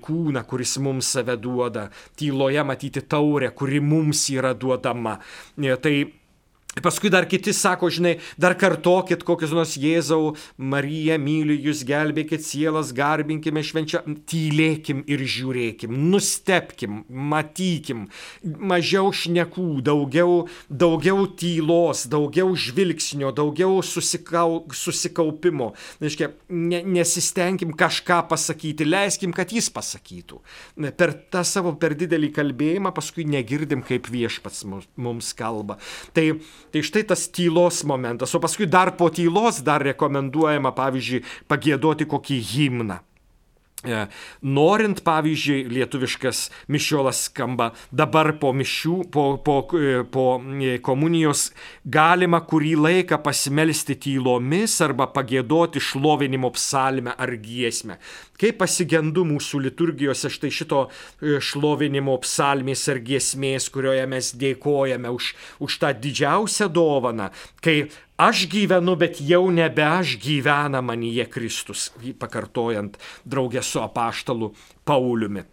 kūną, 0.03 0.43
kuris 0.49 0.75
mums 0.83 1.13
save 1.15 1.37
duoda, 1.39 1.87
tyloje 2.19 2.65
matyti 2.67 3.05
taurę, 3.07 3.53
kuri 3.55 3.79
mums 3.79 4.27
yra 4.33 4.51
duodama. 4.53 5.19
Tai 5.55 5.95
Paskui 6.83 7.09
dar 7.09 7.23
kiti 7.25 7.53
sako, 7.55 7.87
žinai, 7.87 8.17
dar 8.35 8.51
kartokit 8.59 9.21
kokius 9.23 9.53
nors 9.55 9.77
Jėzau, 9.79 10.33
Marija, 10.59 11.15
myliu 11.21 11.55
jūs, 11.55 11.85
gelbėkit 11.87 12.43
sielas, 12.43 12.91
garbinkime 12.95 13.63
švenčia, 13.63 14.01
tylėkim 14.27 15.05
ir 15.07 15.23
žiūrėkim, 15.23 15.95
nustepkim, 16.11 17.05
matykim, 17.07 18.09
mažiau 18.43 19.13
šnekų, 19.15 19.69
daugiau, 19.87 20.49
daugiau 20.67 21.23
tylos, 21.39 22.03
daugiau 22.11 22.51
žvilgsnio, 22.59 23.31
daugiau 23.35 23.79
susikau, 23.79 24.65
susikaupimo. 24.75 25.71
Reiškia, 26.03 26.33
ne, 26.51 26.83
nesistengim 26.97 27.71
kažką 27.79 28.19
pasakyti, 28.33 28.89
leiskim, 28.89 29.31
kad 29.35 29.55
jis 29.55 29.71
pasakytų. 29.71 30.41
Per 30.99 31.15
tą 31.31 31.45
savo 31.47 31.71
per 31.79 31.95
didelį 31.95 32.33
kalbėjimą 32.35 32.91
paskui 32.99 33.23
negirdim, 33.31 33.79
kaip 33.87 34.11
viešpats 34.11 34.67
mums 34.67 35.31
kalba. 35.39 35.79
Tai 36.11 36.27
Tai 36.73 36.81
štai 36.83 37.05
tas 37.07 37.27
tylos 37.31 37.83
momentas, 37.87 38.33
o 38.35 38.41
paskui 38.43 38.67
dar 38.67 38.93
po 38.97 39.09
tylos 39.13 39.61
dar 39.65 39.83
rekomenduojama, 39.85 40.73
pavyzdžiui, 40.75 41.23
pagėdoti 41.51 42.07
kokį 42.09 42.39
himną. 42.53 42.99
E, 43.85 44.05
norint, 44.41 45.01
pavyzdžiui, 45.05 45.65
lietuviškas 45.69 46.49
mišiolas 46.73 47.25
skamba 47.29 47.71
dabar 47.93 48.33
po 48.41 48.51
mišių, 48.55 48.97
po, 49.13 49.25
po, 49.45 49.59
e, 49.77 50.03
po 50.09 50.25
e, 50.39 50.77
komunijos 50.85 51.49
galima 51.85 52.41
kurį 52.45 52.75
laiką 52.81 53.19
pasimelsti 53.25 53.97
tylomis 54.07 54.79
arba 54.85 55.07
pagėdoti 55.13 55.83
šlovinimo 55.83 56.51
psalmę 56.55 57.15
ar 57.17 57.35
giesmę. 57.41 57.99
Kaip 58.35 58.57
pasigendu 58.59 59.23
mūsų 59.27 59.61
liturgijose 59.69 60.27
štai 60.33 60.49
šito 60.51 60.81
šlovinimo 61.21 62.17
psalmės 62.23 62.83
ar 62.91 62.99
giesmės, 63.05 63.69
kurioje 63.71 64.03
mes 64.11 64.33
dėkojame 64.35 65.13
už, 65.13 65.29
už 65.63 65.77
tą 65.79 65.93
didžiausią 65.95 66.67
dovaną, 66.73 67.29
kai 67.63 67.85
aš 68.17 68.45
gyvenu, 68.51 68.95
bet 68.99 69.19
jau 69.21 69.49
nebe 69.51 69.83
aš 69.83 70.17
gyvena 70.21 70.81
manyje 70.81 71.27
Kristus, 71.29 71.91
pakartojant 72.19 72.97
draugę 73.25 73.63
su 73.63 73.81
apaštalu 73.83 74.53
Pauliumi. 74.83 75.43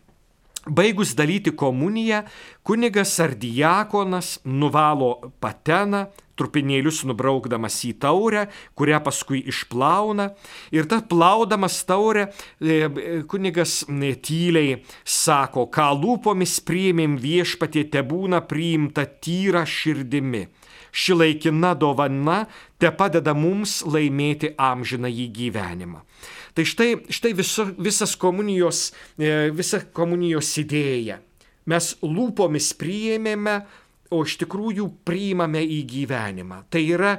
Baigus 0.63 1.17
dalyti 1.19 1.51
komuniją, 1.51 2.21
kunigas 2.63 3.17
ar 3.19 3.33
diakonas 3.35 4.37
nuvalo 4.47 5.33
pateną, 5.43 6.05
trupinėlius 6.39 7.03
nubraukdamas 7.07 7.81
į 7.89 7.91
taurę, 8.05 8.45
kurią 8.79 9.01
paskui 9.03 9.43
išplauna. 9.51 10.29
Ir 10.71 10.87
tą 10.87 11.01
plaudamas 11.11 11.81
taurę 11.89 12.29
e, 12.63 13.23
kunigas 13.27 13.81
e, 13.89 14.15
tyliai 14.15 14.79
sako, 15.03 15.67
ką 15.67 15.91
lūpomis 15.99 16.61
priimėm 16.63 17.19
viešpatie 17.19 17.89
te 17.91 18.07
būna 18.07 18.45
priimta 18.47 19.09
tyra 19.19 19.67
širdimi. 19.67 20.47
Ši 20.93 21.17
laikina 21.17 21.73
dovana 21.75 22.43
te 22.79 22.91
padeda 22.93 23.33
mums 23.35 23.81
laimėti 23.89 24.53
amžiną 24.61 25.09
į 25.09 25.29
gyvenimą. 25.33 26.03
Tai 26.53 26.65
štai, 26.69 26.91
štai 27.09 27.33
viso, 27.37 27.65
visas 27.81 28.13
komunijos, 28.21 28.91
e, 29.17 29.49
visa 29.57 29.81
komunijos 29.97 30.53
idėja. 30.61 31.23
Mes 31.65 31.95
lūpomis 32.03 32.73
priėmėme 32.77 33.63
o 34.13 34.23
iš 34.27 34.37
tikrųjų 34.43 34.89
priimame 35.07 35.63
į 35.65 35.83
gyvenimą. 35.89 36.63
Tai 36.73 36.83
yra 36.85 37.15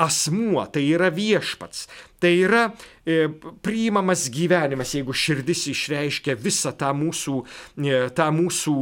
asmuo, 0.00 0.62
tai 0.72 0.86
yra 0.94 1.10
viešpats, 1.12 1.84
tai 2.22 2.32
yra 2.46 2.68
e, 3.04 3.26
priimamas 3.64 4.30
gyvenimas, 4.32 4.94
jeigu 4.96 5.12
širdis 5.12 5.66
išreiškia 5.74 6.38
visą 6.40 6.72
tą 6.78 6.94
mūsų, 6.96 7.42
e, 7.84 7.98
tą 8.16 8.30
mūsų 8.32 8.76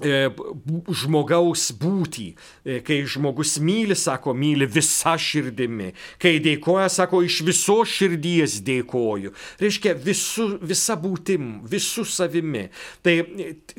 žmogaus 0.00 1.68
būtį. 1.76 2.26
E, 2.64 2.78
kai 2.84 3.02
žmogus 3.04 3.58
myli, 3.60 3.96
sako, 3.98 4.32
myli 4.34 4.66
visa 4.66 5.16
širdimi. 5.20 5.92
Kai 6.22 6.38
dėkoja, 6.42 6.88
sako, 6.88 7.22
iš 7.26 7.42
visos 7.44 7.92
širdies 7.92 8.60
dėkoju. 8.64 9.34
Reiškia, 9.60 9.94
visu, 9.94 10.58
visa 10.62 10.96
būtim, 10.96 11.60
visų 11.68 12.06
savimi. 12.08 12.68
Tai, 13.04 13.16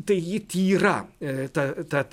tai 0.05 0.19
ji 0.19 0.43
tyra, 0.53 0.99
e, 1.19 1.47
ta, 1.53 1.71
ta, 1.89 2.05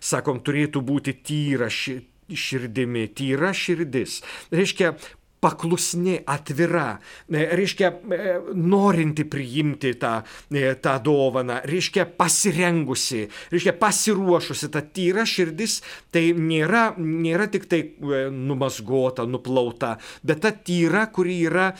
sakom, 0.00 0.40
turėtų 0.40 0.80
būti 0.80 1.18
tyra 1.20 1.68
širdimi, 1.68 3.08
tyra 3.12 3.52
širdis. 3.52 4.22
Reiškia, 4.52 4.96
paklusni, 5.42 6.20
atvira, 6.26 6.98
e, 7.26 7.40
reiškia 7.58 7.88
e, 7.90 8.34
norinti 8.54 9.24
priimti 9.26 9.94
tą, 9.98 10.20
e, 10.54 10.74
tą 10.78 10.92
dovaną, 11.02 11.58
reiškia 11.66 12.06
pasirengusi, 12.18 13.24
reiškia 13.50 13.74
pasiruošusi, 13.80 14.70
ta 14.70 14.84
tyra 14.86 15.24
širdis 15.26 15.80
tai 16.14 16.28
nėra, 16.38 16.92
nėra 16.98 17.48
tik 17.50 17.66
tai 17.70 17.80
numasgota, 18.30 19.26
nuplauta, 19.26 19.96
bet 20.22 20.44
ta 20.46 20.54
tyra, 20.54 21.08
kuri 21.10 21.40
yra 21.48 21.72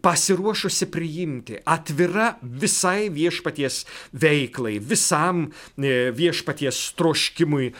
pasiruošusi 0.00 0.88
priimti, 0.88 1.60
atvira 1.68 2.32
visai 2.40 3.10
viešpaties 3.12 3.82
veiklai, 4.16 4.78
visam 4.80 5.50
viešpaties 5.76 6.82
troškimui 6.96 7.70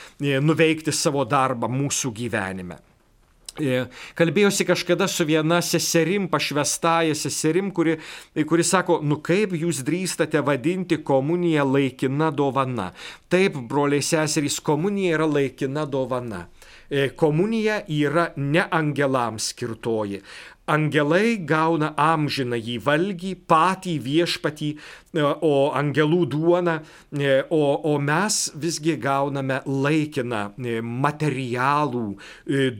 nuveikti 0.44 0.92
savo 0.92 1.24
darbą 1.24 1.72
mūsų 1.72 2.12
gyvenime. 2.20 2.82
E, 3.60 3.84
kalbėjosi 4.16 4.64
kažkada 4.68 5.08
su 5.10 5.26
viena 5.28 5.60
seserim, 5.64 6.28
pašvestąją 6.32 7.16
seserim, 7.18 7.70
kuri, 7.76 7.98
kuri 8.48 8.64
sako, 8.64 9.00
nu 9.04 9.20
kaip 9.24 9.52
jūs 9.58 9.82
drįstate 9.86 10.40
vadinti 10.46 11.00
komuniją 11.04 11.66
laikina 11.68 12.30
dovana. 12.32 12.90
Taip, 13.30 13.58
broliai 13.70 14.02
seserys, 14.04 14.60
komunija 14.64 15.18
yra 15.18 15.28
laikina 15.28 15.84
dovana. 15.86 16.46
E, 16.90 17.08
komunija 17.14 17.84
yra 17.86 18.32
ne 18.36 18.64
angelams 18.70 19.52
skirtoji 19.52 20.22
angelai 20.70 21.36
gauna 21.46 21.90
amžiną 21.98 22.58
jį 22.58 22.76
valgį, 22.84 23.32
patį 23.50 23.94
viešpatį, 24.04 24.70
e, 24.74 25.22
o 25.22 25.54
angelų 25.76 26.20
duona, 26.30 26.76
e, 27.10 27.40
o, 27.50 27.62
o 27.90 27.94
mes 27.98 28.40
visgi 28.54 28.96
gauname 29.02 29.60
laikiną 29.66 30.42
materialų, 30.82 32.06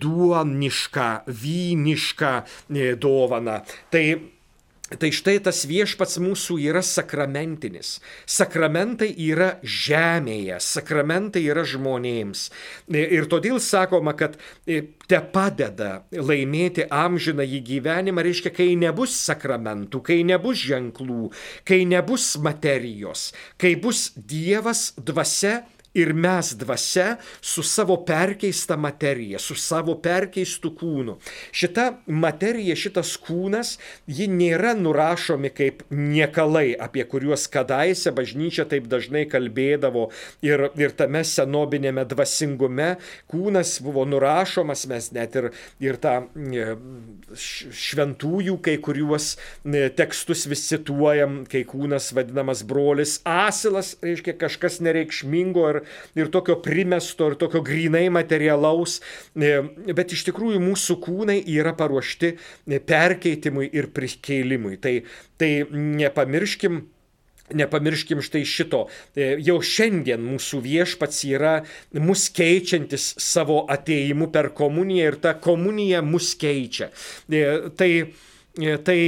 duonišką, 0.02 1.08
vynišką 1.42 2.34
dovaną. 3.02 3.60
Tai 3.90 4.04
Tai 4.90 5.10
štai 5.14 5.36
tas 5.38 5.60
viešpats 5.70 6.18
mūsų 6.18 6.56
yra 6.66 6.80
sakramentinis. 6.82 8.00
Sakramentai 8.26 9.12
yra 9.22 9.52
žemėje, 9.62 10.56
sakramentai 10.66 11.44
yra 11.46 11.62
žmonėms. 11.62 12.48
Ir 12.90 13.28
todėl 13.30 13.60
sakoma, 13.62 14.16
kad 14.18 14.34
te 14.66 15.20
padeda 15.30 15.92
laimėti 16.10 16.88
amžiną 16.90 17.46
į 17.46 17.62
gyvenimą, 17.70 18.26
reiškia, 18.26 18.50
kai 18.56 18.72
nebus 18.80 19.14
sakramentų, 19.14 20.02
kai 20.10 20.24
nebus 20.26 20.66
ženklų, 20.66 21.30
kai 21.62 21.84
nebus 21.86 22.32
materijos, 22.42 23.30
kai 23.62 23.76
bus 23.78 24.08
Dievas 24.16 24.90
dvasia 24.98 25.60
Ir 25.94 26.12
mes 26.14 26.52
dvasia 26.54 27.16
su 27.40 27.62
savo 27.62 27.96
perkeista 28.06 28.76
materija, 28.76 29.40
su 29.42 29.56
savo 29.58 29.96
perkeistu 29.98 30.70
kūnu. 30.78 31.16
Šita 31.50 31.86
materija, 32.06 32.76
šitas 32.78 33.16
kūnas, 33.18 33.72
ji 34.06 34.28
nėra 34.30 34.76
nurašomi 34.78 35.50
kaip 35.50 35.82
niekalai, 35.90 36.76
apie 36.78 37.02
kuriuos 37.10 37.48
kadaise 37.50 38.12
bažnyčia 38.14 38.68
taip 38.70 38.86
dažnai 38.90 39.24
kalbėdavo 39.30 40.06
ir, 40.46 40.68
ir 40.78 40.94
tame 40.94 41.24
senobinėme 41.26 42.06
dvasingume 42.06 42.92
kūnas 43.32 43.80
buvo 43.82 44.06
nurašomas, 44.06 44.86
mes 44.90 45.10
net 45.16 45.34
ir, 45.42 45.50
ir 45.82 45.98
tą 45.98 46.14
e, 46.38 46.68
šventųjų 47.34 48.56
kai 48.62 48.76
kuriuos 48.78 49.32
e, 49.34 49.88
tekstus 49.98 50.46
vis 50.50 50.68
cituojam, 50.70 51.42
kai 51.50 51.64
kūnas 51.66 52.12
vadinamas 52.14 52.62
brolis 52.62 53.18
asilas, 53.26 53.96
reiškia 54.06 54.38
kažkas 54.38 54.78
nereikšmingo 54.86 55.68
ir 55.74 55.79
ir, 55.80 56.20
ir 56.20 56.30
tokio 56.32 56.60
primesto, 56.62 57.30
ir 57.32 57.38
tokio 57.40 57.64
grinai 57.66 58.06
materialaus, 58.12 59.00
e, 59.34 59.56
bet 59.96 60.14
iš 60.16 60.26
tikrųjų 60.30 60.62
mūsų 60.62 61.00
kūnai 61.04 61.40
yra 61.56 61.74
paruošti 61.78 62.32
e, 62.36 62.80
perkeitimui 62.80 63.70
ir 63.72 63.90
prikeilimui. 63.96 64.78
Tai, 64.82 64.96
tai 65.40 65.52
nepamirškim, 65.70 66.82
Nepamirškim 67.50 68.20
štai 68.22 68.44
šito. 68.46 68.84
E, 69.18 69.32
jau 69.42 69.56
šiandien 69.58 70.22
mūsų 70.22 70.60
viešpats 70.62 71.24
yra 71.26 71.56
mus 71.98 72.28
keičiantis 72.30 73.08
savo 73.18 73.64
ateimu 73.74 74.30
per 74.30 74.52
komuniją 74.54 75.08
ir 75.10 75.16
ta 75.24 75.34
komunija 75.34 75.98
mus 76.06 76.28
keičia. 76.38 76.92
Tai, 77.26 77.90
tai 78.86 79.00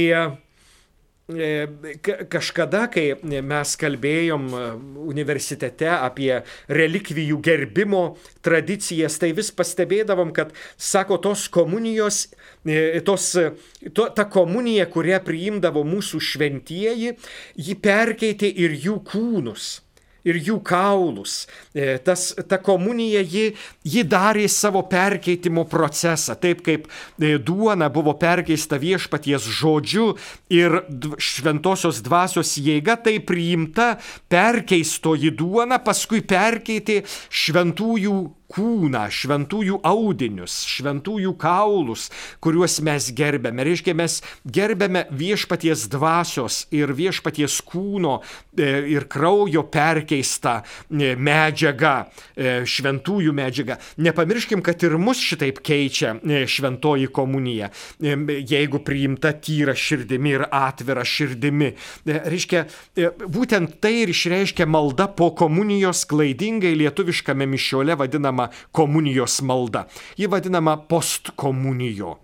kažkada, 2.27 2.87
kai 2.91 3.13
mes 3.23 3.75
kalbėjom 3.79 4.47
e, 4.51 4.63
universitete 5.07 5.87
apie 5.87 6.41
relikvijų 6.67 7.37
gerbimo 7.39 8.17
tradicijas, 8.43 9.15
tai 9.21 9.31
vis 9.31 9.51
pastebėdavom, 9.55 10.33
kad, 10.35 10.51
sako, 10.75 11.17
tos 11.23 11.47
komunijos, 11.47 12.27
e, 12.67 12.99
tos, 13.07 13.37
to, 13.93 14.09
ta 14.11 14.27
komunija, 14.27 14.89
kurią 14.91 15.21
priimdavo 15.23 15.85
mūsų 15.87 16.19
šventieji, 16.19 17.15
ji 17.55 17.79
perkeitė 17.79 18.51
ir 18.51 18.75
jų 18.75 18.99
kūnus 19.07 19.82
ir 20.27 20.39
jų 20.39 20.59
kaulus. 20.65 21.43
E, 21.75 21.97
tas, 22.03 22.31
ta 22.49 22.59
komunija, 22.61 23.23
ji, 23.23 23.53
ji 23.87 24.03
darė 24.07 24.47
savo 24.51 24.83
perkeitimo 24.89 25.65
procesą, 25.69 26.35
taip 26.39 26.63
kaip 26.65 26.87
e, 26.87 27.35
duona 27.37 27.89
buvo 27.93 28.15
perkeista 28.19 28.79
viešpaties 28.81 29.47
žodžiu 29.59 30.13
ir 30.53 30.81
šventosios 31.21 32.01
dvasios 32.05 32.55
jėga, 32.57 32.97
tai 33.03 33.17
priimta 33.23 33.93
perkeistoji 34.31 35.33
duona, 35.35 35.81
paskui 35.83 36.23
perkeitė 36.25 37.03
šventųjų 37.29 38.17
kūną, 38.53 39.07
šventųjų 39.13 39.79
audinius, 39.87 40.61
šventųjų 40.69 41.33
kaulus, 41.41 42.09
kuriuos 42.43 42.79
mes 42.85 43.09
gerbėme. 43.15 43.65
Reiškia, 43.65 43.95
mes 43.97 44.19
gerbėme 44.45 45.05
viešpaties 45.13 45.87
dvasios 45.91 46.63
ir 46.73 46.93
viešpaties 46.93 47.59
kūno 47.65 48.19
e, 48.21 48.69
ir 48.93 49.07
kraujo 49.11 49.65
perkeistą 49.73 50.59
e, 50.61 51.13
medžiagą, 51.17 51.95
e, 52.35 52.55
šventųjų 52.69 53.33
medžiagą. 53.35 53.79
Nepamirškim, 54.03 54.61
kad 54.65 54.83
ir 54.85 54.97
mus 55.01 55.21
šitaip 55.23 55.61
keičia 55.63 56.15
šventoji 56.49 57.07
komunija, 57.13 57.69
jeigu 57.99 58.81
priimta 58.85 59.33
tyra 59.43 59.73
širdimi 59.77 60.33
ir 60.35 60.45
atvira 60.53 61.03
širdimi. 61.07 61.71
Reiškia, 62.05 62.65
būtent 63.31 63.77
tai 63.83 63.93
ir 64.03 64.13
išreiškia 64.13 64.67
malda 64.69 65.07
po 65.11 65.31
komunijos 65.37 66.03
klaidingai 66.09 66.73
lietuviškame 66.79 67.47
mišiole 67.49 67.97
vadinama 67.99 68.42
vadinama 68.43 68.49
komunijos 68.71 69.41
malda. 69.41 69.87
Ji 70.17 70.27
vadinama 70.27 70.77
postkomunijo. 70.77 72.17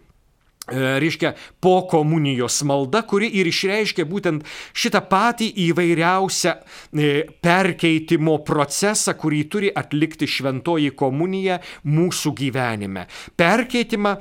E, 0.72 1.00
reiškia 1.00 1.34
po 1.60 1.88
komunijos 1.90 2.62
malda, 2.64 3.02
kuri 3.08 3.30
ir 3.40 3.48
išreiškia 3.50 4.06
būtent 4.10 4.46
šitą 4.78 5.02
patį 5.10 5.50
įvairiausią 5.70 6.54
e, 6.56 7.10
perkeitimo 7.42 8.38
procesą, 8.46 9.16
kurį 9.20 9.42
turi 9.52 9.72
atlikti 9.76 10.28
šventoji 10.30 10.94
komunija 11.00 11.60
mūsų 11.90 12.34
gyvenime. 12.38 13.08
Perkeitimą 13.40 14.16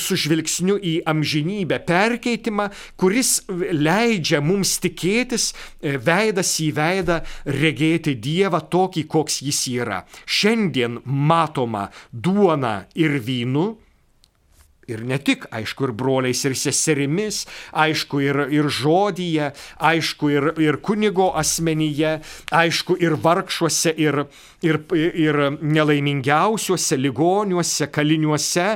su 0.00 0.18
žvilgsniu 0.18 0.78
į 0.78 0.94
amžinybę, 1.12 1.82
perkeitimą, 1.86 2.68
kuris 3.00 3.40
leidžia 3.48 4.42
mums 4.44 4.78
tikėtis 4.82 5.50
e, 5.52 5.96
veidas 5.98 6.54
į 6.62 6.70
veidą 6.76 7.20
regėti 7.46 8.16
Dievą 8.22 8.62
tokį, 8.72 9.06
koks 9.10 9.42
jis 9.44 9.64
yra. 9.72 10.02
Šiandien 10.26 11.00
matoma 11.04 11.88
duona 12.12 12.82
ir 12.98 13.18
vynu, 13.22 13.81
Ir 14.90 15.04
ne 15.06 15.14
tik, 15.22 15.44
aišku, 15.54 15.86
ir 15.86 15.92
broliais 15.94 16.40
ir 16.42 16.56
seserimis, 16.58 17.44
aišku, 17.70 18.18
ir, 18.24 18.40
ir 18.50 18.66
žodyje, 18.66 19.52
aišku, 19.78 20.30
ir, 20.34 20.48
ir 20.58 20.80
kunigo 20.82 21.28
asmenyje, 21.38 22.16
aišku, 22.50 22.96
ir 22.98 23.14
vargšuose, 23.22 23.94
ir, 23.94 24.24
ir, 24.66 24.78
ir 24.94 25.38
nelaimingiausiuose, 25.60 26.96
ligoniuose, 27.00 27.88
kaliniuose. 27.92 28.66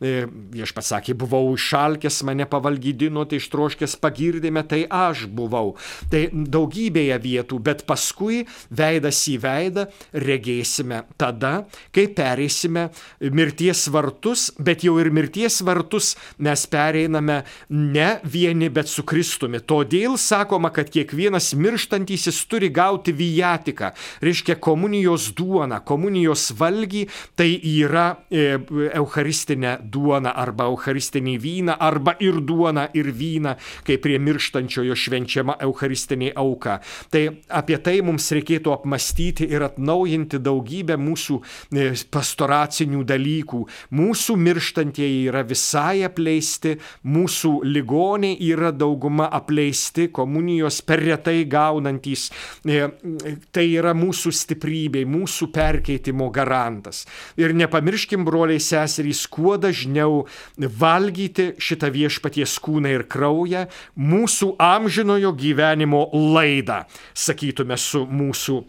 E, 0.00 0.14
viešpats 0.56 0.92
sakė, 0.94 1.16
buvau 1.18 1.54
išalkęs, 1.54 2.22
mane 2.28 2.46
pavalgydino, 2.50 3.24
tai 3.28 3.40
ištroškęs 3.40 3.96
pagirdėme, 4.02 4.62
tai 4.68 4.84
aš 4.90 5.26
buvau. 5.32 5.74
Tai 6.12 6.26
daugybėje 6.32 7.18
vietų, 7.22 7.60
bet 7.62 7.84
paskui 7.88 8.42
veidas 8.70 9.22
į 9.30 9.36
veidą 9.44 9.86
regėsime 10.26 11.04
tada, 11.20 11.54
kai 11.94 12.06
pereisime 12.16 12.88
mirties 13.20 13.86
vartus, 13.92 14.48
bet 14.58 14.84
jau 14.86 14.96
ir 15.02 15.12
mirties 15.14 15.60
vartus 15.66 16.14
mes 16.42 16.66
pereiname 16.70 17.42
ne 17.70 18.10
vieni, 18.26 18.70
bet 18.72 18.90
su 18.90 19.04
Kristumi. 19.06 19.62
Todėl 19.62 20.18
sakoma, 20.20 20.72
kad 20.74 20.90
kiekvienas 20.92 21.52
mirštantysis 21.56 22.42
turi 22.50 22.70
gauti 22.74 23.14
vyjatiką, 23.16 23.92
reiškia 24.24 24.58
komunijos 24.62 25.30
duoną, 25.36 25.80
komunijos 25.86 26.50
valgį, 26.58 27.06
tai 27.36 27.48
yra 27.76 28.06
e, 28.30 28.56
eucharistinė 28.96 29.76
duona 29.92 30.32
arba 30.36 30.66
eucharistinį 30.70 31.36
vyną, 31.42 31.76
arba 31.80 32.16
ir 32.22 32.40
duona, 32.44 32.86
ir 32.96 33.10
vyną, 33.14 33.56
kai 33.86 33.98
prie 34.02 34.18
mirštančiojo 34.22 34.96
švenčiama 34.96 35.58
eucharistinė 35.66 36.32
auka. 36.36 36.78
Tai 37.12 37.22
apie 37.60 37.78
tai 37.82 38.00
mums 38.06 38.28
reikėtų 38.34 38.72
apmastyti 38.74 39.48
ir 39.52 39.66
atnaujinti 39.66 40.40
daugybę 40.42 40.98
mūsų 41.00 41.38
e, 41.40 41.88
pastoracinių 42.12 43.04
dalykų. 43.06 43.62
Mūsų 43.96 44.38
mirštantieji 44.46 45.22
yra 45.30 45.44
visai 45.46 46.04
apleisti, 46.06 46.76
mūsų 47.06 47.52
ligoniai 47.66 48.36
yra 48.50 48.72
dauguma 48.74 49.28
apleisti, 49.34 50.08
komunijos 50.14 50.82
per 50.86 51.02
retai 51.04 51.44
gaunantys. 51.50 52.28
E, 52.66 52.86
tai 53.54 53.66
yra 53.76 53.94
mūsų 53.96 54.32
stiprybė, 54.34 55.04
mūsų 55.06 55.25
perkeitimo 55.52 56.30
garantas. 56.30 57.04
Ir 57.36 57.54
nepamirškim, 57.56 58.24
broliai 58.26 58.62
seserys, 58.62 59.26
kuo 59.30 59.56
dažniau 59.60 60.24
valgyti 60.56 61.52
šitą 61.58 61.90
viešpaties 61.94 62.56
kūną 62.62 62.94
ir 62.96 63.06
kraują, 63.10 63.66
mūsų 63.98 64.54
amžinojo 64.62 65.32
gyvenimo 65.36 66.06
laidą, 66.36 66.84
sakytume, 67.14 67.78
su 67.78 68.06
mūsų 68.06 68.60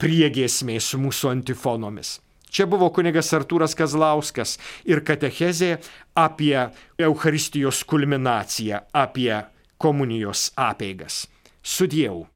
priegėsmiais, 0.00 0.92
su 0.92 1.00
mūsų 1.02 1.34
antifonomis. 1.36 2.16
Čia 2.56 2.64
buvo 2.70 2.86
kunigas 2.94 3.32
Artūras 3.36 3.74
Kazlauskas 3.76 4.54
ir 4.88 5.02
katechezė 5.04 5.74
apie 6.16 6.56
Euharistijos 6.96 7.82
kulminaciją, 7.84 8.80
apie 8.96 9.42
komunijos 9.76 10.48
apeigas. 10.56 11.26
Sudėjau. 11.60 12.22